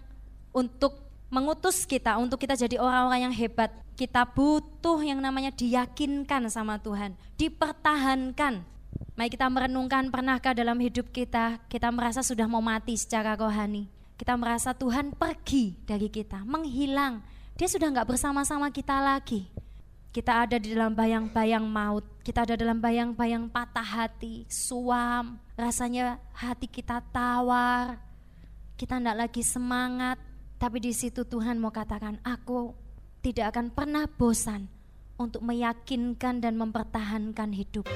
untuk 0.52 1.00
mengutus 1.33 1.88
kita, 1.88 2.20
untuk 2.20 2.37
kita 2.37 2.61
jadi 2.61 2.76
orang-orang 2.76 3.33
yang 3.33 3.35
hebat, 3.35 3.72
kita 3.96 4.28
butuh 4.28 5.00
yang 5.00 5.18
namanya 5.18 5.48
diyakinkan 5.50 6.46
sama 6.52 6.76
Tuhan, 6.78 7.16
dipertahankan. 7.40 8.68
Mari 9.16 9.28
kita 9.33 9.48
merenungkan 9.48 10.12
pernahkah 10.12 10.52
dalam 10.52 10.76
hidup 10.76 11.09
kita, 11.11 11.56
kita 11.72 11.88
merasa 11.88 12.20
sudah 12.20 12.44
mau 12.44 12.62
mati 12.62 12.94
secara 13.00 13.33
rohani. 13.35 13.88
Kita 14.20 14.37
merasa 14.37 14.76
Tuhan 14.76 15.16
pergi 15.16 15.72
dari 15.88 16.12
kita, 16.12 16.44
menghilang. 16.44 17.24
Dia 17.56 17.68
sudah 17.68 17.88
nggak 17.88 18.09
bersama-sama 18.12 18.68
kita 18.68 19.00
lagi. 19.00 19.48
Kita 20.11 20.42
ada 20.42 20.59
di 20.59 20.75
dalam 20.75 20.90
bayang-bayang 20.90 21.62
maut, 21.62 22.03
kita 22.27 22.42
ada 22.42 22.59
dalam 22.59 22.83
bayang-bayang 22.83 23.46
patah 23.46 23.87
hati, 23.87 24.42
suam, 24.51 25.38
rasanya 25.55 26.18
hati 26.35 26.66
kita 26.66 26.99
tawar, 27.14 27.94
kita 28.75 28.99
tidak 28.99 29.16
lagi 29.23 29.46
semangat, 29.46 30.18
tapi 30.59 30.83
di 30.83 30.90
situ 30.90 31.23
Tuhan 31.23 31.62
mau 31.62 31.70
katakan, 31.70 32.18
aku 32.27 32.75
tidak 33.23 33.55
akan 33.55 33.70
pernah 33.70 34.11
bosan 34.11 34.66
untuk 35.14 35.46
meyakinkan 35.46 36.42
dan 36.42 36.59
mempertahankan 36.59 37.55
hidup. 37.55 37.87